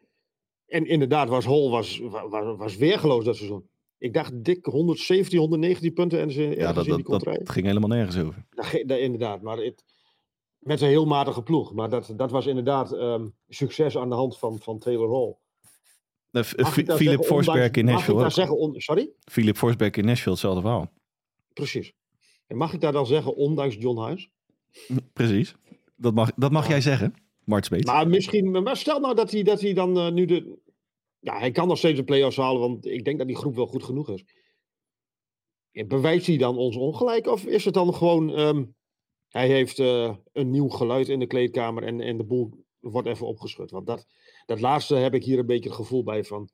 [0.66, 3.68] En inderdaad, was Hall was, wa- wa- was weergeloos dat seizoen.
[3.99, 7.89] Ik dacht dik 117, 119 punten en ze Ja, dat, in die dat, ging helemaal
[7.89, 8.47] nergens over.
[8.87, 9.85] Inderdaad, maar het,
[10.59, 11.72] met een heel matige ploeg.
[11.72, 15.37] Maar dat, dat was inderdaad ehm, succes aan de hand van, van Taylor Hall.
[16.31, 18.16] Eh, Mag ik Philip Forsberg in Mag ik Nashville.
[18.16, 18.33] daar ook.
[18.33, 19.11] zeggen, on- sorry?
[19.24, 20.91] Philip Forsberg in Nashville, hetzelfde verhaal.
[21.53, 21.93] Precies.
[22.47, 24.31] En mag ik daar dan zeggen, ondanks John Huis?
[25.12, 25.55] Precies.
[26.01, 27.86] Dat mag, dat mag jij zeggen, Mart Smeets.
[27.86, 30.59] Maar misschien, maar stel nou dat hij, dat hij dan eh, nu de.
[31.20, 33.66] Ja, hij kan nog steeds de play-offs halen, want ik denk dat die groep wel
[33.66, 34.24] goed genoeg is.
[35.86, 37.26] Bewijst hij dan ons ongelijk?
[37.26, 38.34] Of is het dan gewoon.
[38.34, 38.64] ehm,
[39.28, 43.26] hij heeft eh, een nieuw geluid in de kleedkamer en, en de boel wordt even
[43.26, 43.70] opgeschud?
[43.70, 44.07] Want dat,
[44.46, 46.49] dat laatste heb ik hier een beetje het gevoel bij van.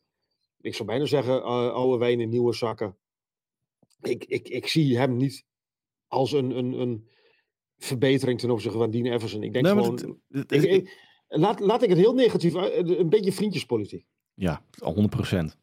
[0.60, 2.96] Ik zou bijna zeggen, eh, oude wijn in nieuwe zakken.
[4.00, 5.44] Ik, ik, ik zie hem niet
[6.06, 7.08] als een, een, een
[7.78, 9.42] verbetering ten opzichte van Dean Everson.
[9.42, 10.18] Ik denk Nee, gewoon.
[10.28, 10.98] het- het- Ik-
[11.28, 14.06] laat, laat ik het heel negatief, uit- een beetje vriendjespolitiek.
[14.34, 15.56] Ja, 100 procent.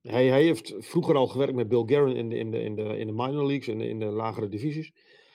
[0.00, 2.82] Hij, hij heeft vroeger al gewerkt met Bill Guerin in de, in de, in de,
[2.98, 4.92] in de minor leagues, in de, in de lagere divisies.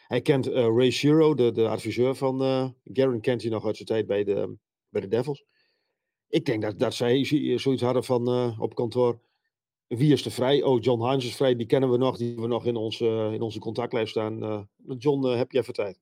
[0.08, 3.76] Hij kent eh, Ray Shiro, de, de adviseur van eh Guerin, kent hij nog uit
[3.76, 4.58] zijn tijd bij de,
[4.90, 5.46] bij de Devils.
[6.28, 9.20] Ik denk dat, dat zij zi- zoiets hadden van eh, op kantoor.
[9.98, 10.64] Wie is er vrij?
[10.64, 11.56] Oh, John Hines is vrij.
[11.56, 12.18] Die kennen we nog.
[12.18, 14.44] Die hebben we nog in onze, in onze contactlijst staan.
[14.44, 14.60] Uh,
[14.98, 16.00] John, uh, heb je even tijd?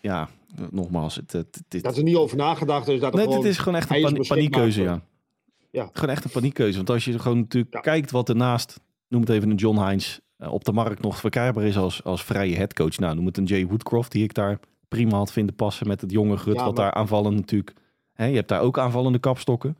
[0.00, 0.28] Ja,
[0.70, 1.16] nogmaals.
[1.16, 1.82] Het, het, dit...
[1.82, 3.00] Dat er niet over nagedacht is.
[3.00, 5.02] Dat nee, gewoon, dit is gewoon echt een pani paniekkeuze, ja.
[5.70, 5.90] ja.
[5.92, 6.76] Gewoon echt een paniekkeuze.
[6.76, 7.80] Want als je gewoon natuurlijk ja.
[7.80, 11.76] kijkt wat ernaast, noem het even een John Hines, op de markt nog verkrijgbaar is
[11.76, 12.98] als, als vrije headcoach.
[12.98, 16.10] Nou, noem het een Jay Woodcroft, die ik daar prima had vinden passen met het
[16.10, 16.84] jonge Gut, ja, wat maar...
[16.84, 17.74] daar aanvallen natuurlijk.
[18.12, 19.76] Hè, je hebt daar ook aanvallende kapstokken.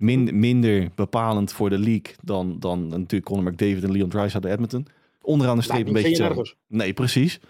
[0.00, 4.52] Min, minder bepalend voor de league dan, dan natuurlijk Conor McDavid en Leon Draisaitl de
[4.52, 4.86] Edmonton.
[5.22, 6.54] Onderaan de streep een beetje.
[6.66, 7.40] Nee, precies.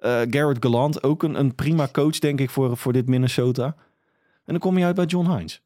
[0.00, 3.64] Uh, Garrett Gallant, ook een, een prima coach, denk ik, voor, voor dit Minnesota.
[4.44, 5.62] En dan kom je uit bij John Hines.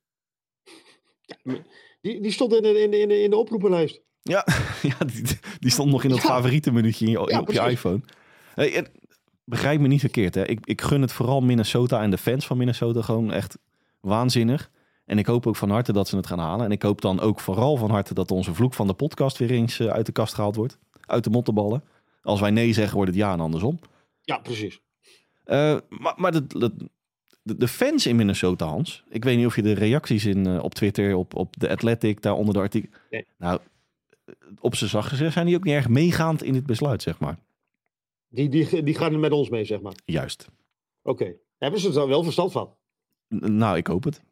[2.01, 4.01] Die, die stond in de, in, de, in, de, in de oproepenlijst.
[4.22, 4.47] Ja,
[4.82, 5.22] ja die,
[5.59, 6.28] die stond nog in het ja.
[6.28, 8.01] favoriete minuutje in je, ja, op je iPhone.
[8.55, 8.87] Hey,
[9.45, 10.47] begrijp me niet verkeerd, hè.
[10.47, 13.59] Ik, ik gun het vooral Minnesota en de fans van Minnesota gewoon echt
[14.01, 14.70] waanzinnig.
[15.07, 16.64] En ik hoop ook van harte dat ze het gaan halen.
[16.64, 19.50] En ik hoop dan ook vooral van harte dat onze vloek van de podcast weer
[19.50, 20.78] eens uh, uit de kast gehaald wordt.
[21.00, 21.82] Uit de mottenballen.
[22.22, 23.78] Als wij nee zeggen, wordt het ja en andersom.
[24.20, 24.80] Ja, precies.
[25.46, 26.32] Uh, maar maar
[27.42, 29.04] de, fans in Minnesota, Hans.
[29.09, 32.22] Ik weet niet of je de reacties in, uh, op Twitter, op, op de Athletic,
[32.22, 32.90] daar onder de artikel.
[33.11, 33.26] Nee.
[33.38, 33.61] Nou,
[34.61, 37.38] op z'n zacht gezegd zijn die ook niet erg meegaand in dit besluit, zeg maar.
[38.28, 39.94] Die, die, die gaan er met ons mee, zeg maar.
[40.04, 40.48] Juist.
[41.02, 41.22] Oké.
[41.22, 41.36] Okay.
[41.59, 42.74] Hebben ze er wel verstand van?
[43.28, 44.22] N nou, ik hoop het.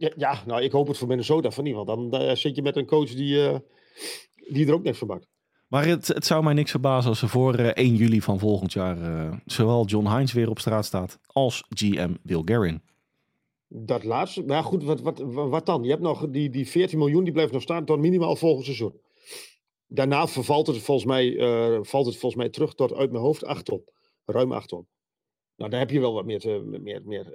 [0.00, 1.86] Ja, ja, nou, ik hoop het voor Minnesota van niemand.
[1.86, 3.56] Dan uh, zit je met een coach die, uh,
[4.48, 5.26] die er ook niks van maakt.
[5.68, 8.72] Maar het, het zou mij niks verbazen als er voor uh, 1 juli van volgend
[8.72, 8.98] jaar
[9.44, 12.82] zowel John Hines weer op straat staat als GM Bill Guerin.
[13.68, 15.82] Dat laatste, maar goed, wat, wat, wat dan?
[15.82, 19.00] Je hebt nog die, die 14 miljoen, die blijft nog staan tot minimaal volgend seizoen.
[19.86, 21.36] Daarna vervalt het volgens mij,
[21.82, 23.84] valt het volgens mij terug tot uit mijn hoofd 8 ton.
[24.24, 24.86] Ruim 8 ton.
[25.56, 27.32] Nou, daar heb je wel wat meer, te, meer, meer,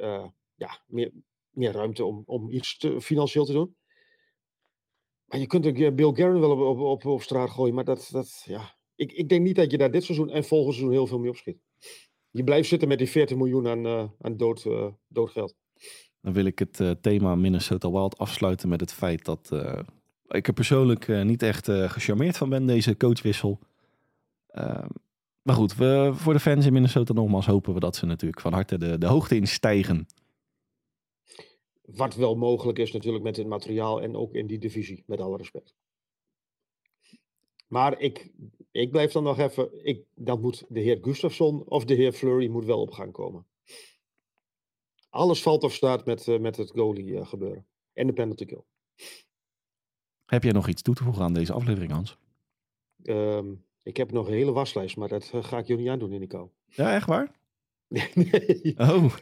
[0.56, 1.12] ja, meer,
[1.56, 3.76] meer ruimte om, om iets te, financieel te doen.
[5.26, 7.74] Maar je kunt ook Bill Guerin wel op, op, op, straat gooien.
[7.74, 8.76] Maar dat, dat, ja.
[8.96, 11.30] ik, ik denk niet dat je daar dit seizoen en volgend seizoen heel veel mee
[11.30, 11.58] opschiet.
[12.30, 15.56] Je blijft zitten met die 40 miljoen aan, uh, aan dood, uh, doodgeld.
[16.22, 19.52] Dan wil ik het uh, thema Minnesota Wild afsluiten met het feit dat
[20.28, 23.60] ik er persoonlijk niet echt gecharmeerd van ben, deze coachwissel.
[24.48, 24.88] Ehm,
[25.46, 28.54] maar goed, we, voor de fans in Minnesota nogmaals hopen we dat ze natuurlijk van
[28.54, 30.08] harte de, de hoogte in stijgen.
[31.86, 35.38] Wat wel mogelijk is natuurlijk met dit materiaal en ook in die divisie, met alle
[35.38, 35.76] respect.
[37.68, 38.32] Maar ik,
[38.72, 42.48] ik blijf dan nog even, ik, dan moet de heer Gustafsson of de heer Flurry
[42.48, 43.46] moet wel op gang komen.
[45.10, 47.66] Alles valt of staat met, uh, met het goalie uh, gebeuren.
[47.94, 48.64] En de penalty kill.
[50.26, 52.18] Heb jij nog iets toe te voegen aan deze aflevering, Hans?
[53.04, 56.12] Um, ik heb nog een hele waslijst, maar dat uh, ga ik jullie niet aandoen
[56.12, 56.50] in de kou.
[56.66, 57.40] Ja, echt waar?
[57.88, 58.74] nee.
[58.78, 59.16] Oh.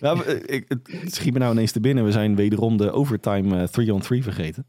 [0.00, 2.04] Nou, ik, het schiet me nou ineens te binnen.
[2.04, 4.66] We zijn wederom de overtime 3-on-3 vergeten.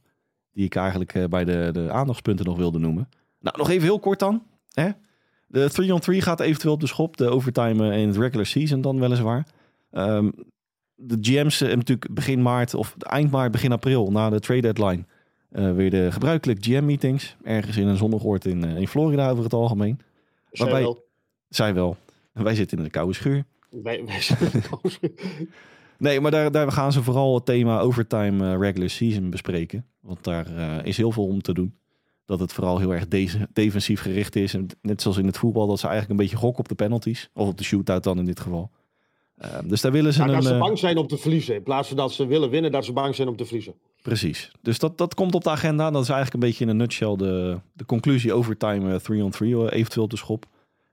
[0.51, 3.09] Die ik eigenlijk uh, bij de, de aandachtspunten nog wilde noemen.
[3.39, 4.43] Nou, nog even heel kort dan.
[4.71, 4.89] Hè?
[5.47, 7.17] De 3-on-3 gaat eventueel op de schop.
[7.17, 9.47] De overtime in het regular season dan weliswaar.
[9.91, 10.33] Um,
[10.95, 15.05] de GM's hebben natuurlijk begin maart of eind maart, begin april na de trade deadline.
[15.51, 17.35] Uh, weer de gebruikelijke GM-meetings.
[17.43, 19.99] Ergens in een zonnig oord in, in Florida over het algemeen.
[20.51, 21.05] Zij Waarbij, wel.
[21.49, 21.97] Zij wel.
[22.33, 23.45] Wij zitten in een koude schuur.
[23.83, 25.47] Wij, wij een.
[25.97, 29.85] Nee, maar daar, daar gaan ze vooral het thema overtime uh, regular season bespreken.
[29.99, 31.75] Want daar uh, is heel veel om te doen.
[32.25, 34.53] Dat het vooral heel erg de defensief gericht is.
[34.53, 37.29] En net zoals in het voetbal, dat ze eigenlijk een beetje gokken op de penalties.
[37.33, 38.71] Of op de shootout dan in dit geval.
[39.41, 40.33] Uh, dus daar willen ze ja, een...
[40.33, 41.55] Dat ze bang zijn om te verliezen.
[41.55, 43.73] In plaats van dat ze willen winnen, dat ze bang zijn om te verliezen.
[44.01, 44.51] Precies.
[44.61, 45.91] Dus dat, dat komt op de agenda.
[45.91, 50.09] Dat is eigenlijk een beetje in een nutshell de, de conclusie overtime 3-on-3 eventueel op
[50.09, 50.45] de schop.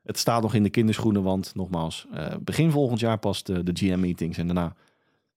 [0.05, 3.73] Het staat nog in de kinderschoenen, want nogmaals, uh, begin volgend jaar pas de, de
[3.75, 4.77] GM-meetings en daarna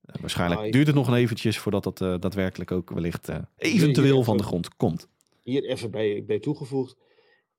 [0.05, 4.11] uh, waarschijnlijk nou, duurt het nog een eventjes voordat dat uh, daadwerkelijk ook wellicht eventueel
[4.11, 5.07] even, van de grond komt.
[5.43, 6.95] Hier even bij, bij toegevoegd.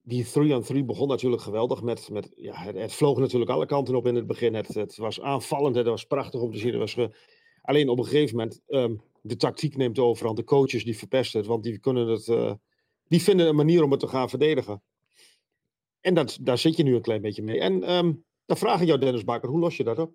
[0.02, 1.82] Die 3-on-3 begon natuurlijk geweldig.
[1.82, 4.54] Met, met, ja, het, het, vloog natuurlijk alle kanten op in het begin.
[4.54, 6.70] Het, het was aanvallend, het was prachtig om te zien.
[6.70, 7.10] Het was ge...
[7.62, 10.36] Alleen op een gegeven moment, um, de tactiek neemt overhand.
[10.36, 12.56] De coaches die verpesten het, want die, kunnen het,
[13.08, 14.82] die vinden een manier om het te gaan verdedigen.
[16.00, 17.60] En dat, daar zit je nu een klein beetje mee.
[17.60, 20.14] En um, dan vraag ik jou, Dennis Bakker, hoe los je dat op?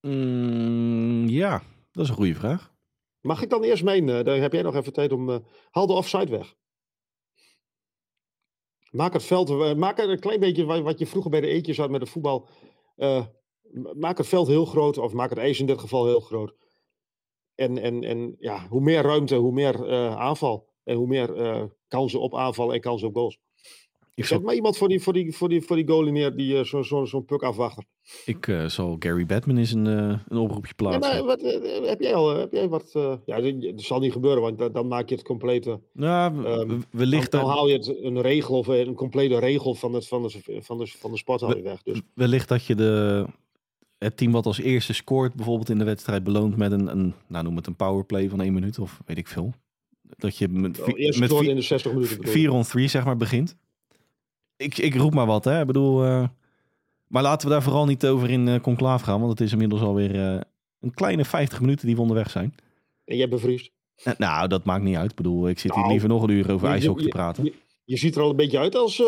[0.00, 1.62] Mm, ja,
[1.92, 2.74] dat is een goede vraag.
[3.20, 4.08] Mag ik dan eerst meen?
[4.08, 5.28] Uh, dan heb jij nog even tijd om.
[5.28, 5.36] Uh,
[5.70, 6.54] haal de offside weg.
[8.90, 9.50] Maak het veld.
[9.50, 12.48] Uh, maak een klein beetje wat je vroeger bij de eetjes had met het voetbal.
[13.94, 16.54] maak het veld heel groot, of maak het ijs in dit geval heel groot.
[17.54, 20.70] En, en, en ja, hoe meer ruimte, hoe meer aanval.
[20.84, 23.38] En hoe meer kansen op aanval en kansen op goals.
[24.14, 26.36] Ik Zet zal, maar iemand voor die, voor die, voor die, voor die goalie neer,
[26.36, 27.84] die eh, zo'n zo, zo'n puk afwachter.
[28.24, 31.00] ik eh, zal Gary Batman eens een, eh, een oproepje Ja, plaatsen.
[31.00, 31.40] maar wat,
[31.88, 32.90] heb jij al heb jij wat...
[33.26, 35.80] ja, dat zal niet gebeuren, want dan, dan maak je het complete...
[35.92, 39.92] W- Ehm, Dan, wellicht, dan haal je het, een regel of een complete regel van,
[39.94, 41.82] het, van, de, van, de, van de sport haal je weg.
[41.82, 43.24] Dus wellicht dat je de,
[43.98, 47.44] het team wat als eerste scoort bijvoorbeeld in de wedstrijd beloont met een, een nou
[47.44, 49.52] noem het een powerplay van één minuut of weet ik veel.
[50.16, 52.38] Dat je met, eerst met in de 60 minuten bedoel ik.
[52.38, 53.56] 4 on 3 zeg maar begint.
[54.56, 56.04] Ik, ik roep maar wat hè, ik bedoel...
[56.04, 56.28] eh,
[57.06, 59.80] maar laten we daar vooral niet over in eh conclave gaan, want het is inmiddels
[59.80, 60.40] alweer eh,
[60.80, 62.54] een kleine 50 minuten die we onderweg zijn.
[63.04, 63.70] En jij bevriest.
[64.18, 65.10] Nou, dat maakt niet uit.
[65.10, 67.44] Ik bedoel, ik zit hier Nou, liever nog een uur over ijshockey te praten.
[67.44, 67.54] Je,
[67.84, 69.02] je ziet er al een beetje uit als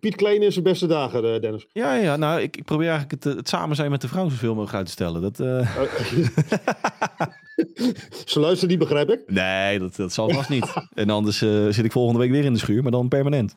[0.00, 1.66] Piet Klein in zijn beste dagen, Dennis.
[1.72, 4.54] Ja, ja, nou, ik, ik probeer eigenlijk het, het samen zijn met de vrouw zoveel
[4.54, 5.22] mogelijk uit te stellen.
[5.22, 5.70] Dat, eh,
[8.26, 9.22] Ze luisteren niet, begrijp ik.
[9.26, 10.72] nee, dat, dat zal vast niet.
[10.94, 13.54] En anders eh, zit ik volgende week weer in de schuur, maar dan permanent.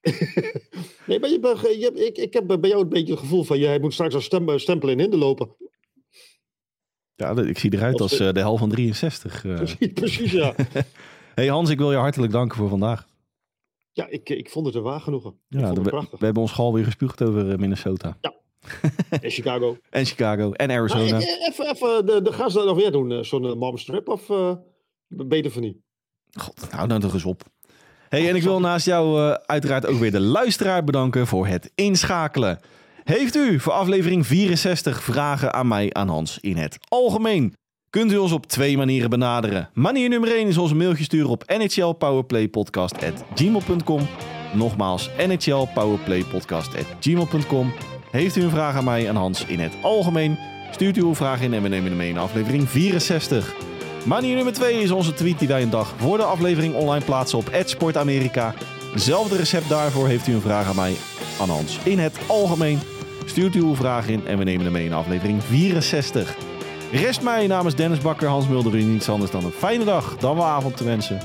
[1.06, 3.58] Nee, maar je, je, ik, ik heb bij jou een beetje het gevoel van...
[3.58, 5.56] jij moet straks als stem, stempel in Hinde lopen.
[7.14, 9.44] Ja, ik zie eruit Als eh, de hel van 63.
[9.44, 9.54] eh.
[9.54, 10.54] Precies, Precies, ja.
[11.34, 13.08] Hey Hans, ik wil je hartelijk danken voor vandaag.
[13.92, 15.30] Ja, ik, ik vond het een waar genoegen.
[15.48, 18.18] Ik Ja, we, we hebben ons gal weer gespuugd over eh, Minnesota.
[19.20, 19.76] En Chicago.
[19.90, 21.20] En Chicago en Arizona.
[21.20, 23.12] eh, even, even de, de dat nog weer doen.
[23.12, 24.52] eh, Zo'n momstrip of eh,
[25.08, 25.76] beter van niet?
[26.38, 27.42] God, nou toch eens op.
[28.08, 31.70] Hey, en ik wil naast jou eh, uiteraard ook weer de luisteraar bedanken voor het
[31.74, 32.60] inschakelen.
[33.04, 37.54] Heeft u voor aflevering 64 vragen aan mij, aan Hans, in het algemeen?
[37.90, 39.70] Kunt u ons op twee manieren benaderen.
[39.74, 44.08] Manier nummer 1 is ons een mailtje sturen op nhlpowerplaypodcast.gmail.com
[44.54, 47.72] Nogmaals, nhlpowerplaypodcast.gmail.com
[48.10, 50.38] Heeft u een vraag aan mij, aan Hans, in het algemeen?
[50.70, 53.54] Stuurt u uw vraag in en we nemen hem mee in aflevering 64.
[54.04, 57.38] Manier nummer 2 is onze tweet die wij een dag voor de aflevering online plaatsen
[57.38, 58.54] op @sportamerika.
[58.92, 60.96] Hetzelfde recept daarvoor heeft u een vraag aan mij,
[61.40, 61.78] aan Hans.
[61.84, 62.80] In het algemeen
[63.24, 66.36] stuurt u uw vraag in en we nemen hem mee in aflevering 64.
[66.92, 70.36] Rest mij namens Dennis Bakker, Hans Mulder u niets anders dan een fijne dag, dan
[70.36, 71.20] wel avond te wensen.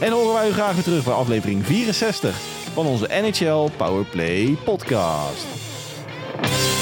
[0.00, 2.36] En horen wij u graag weer terug bij aflevering 64
[2.74, 5.65] van onze NHL Powerplay podcast.
[6.36, 6.75] Bye.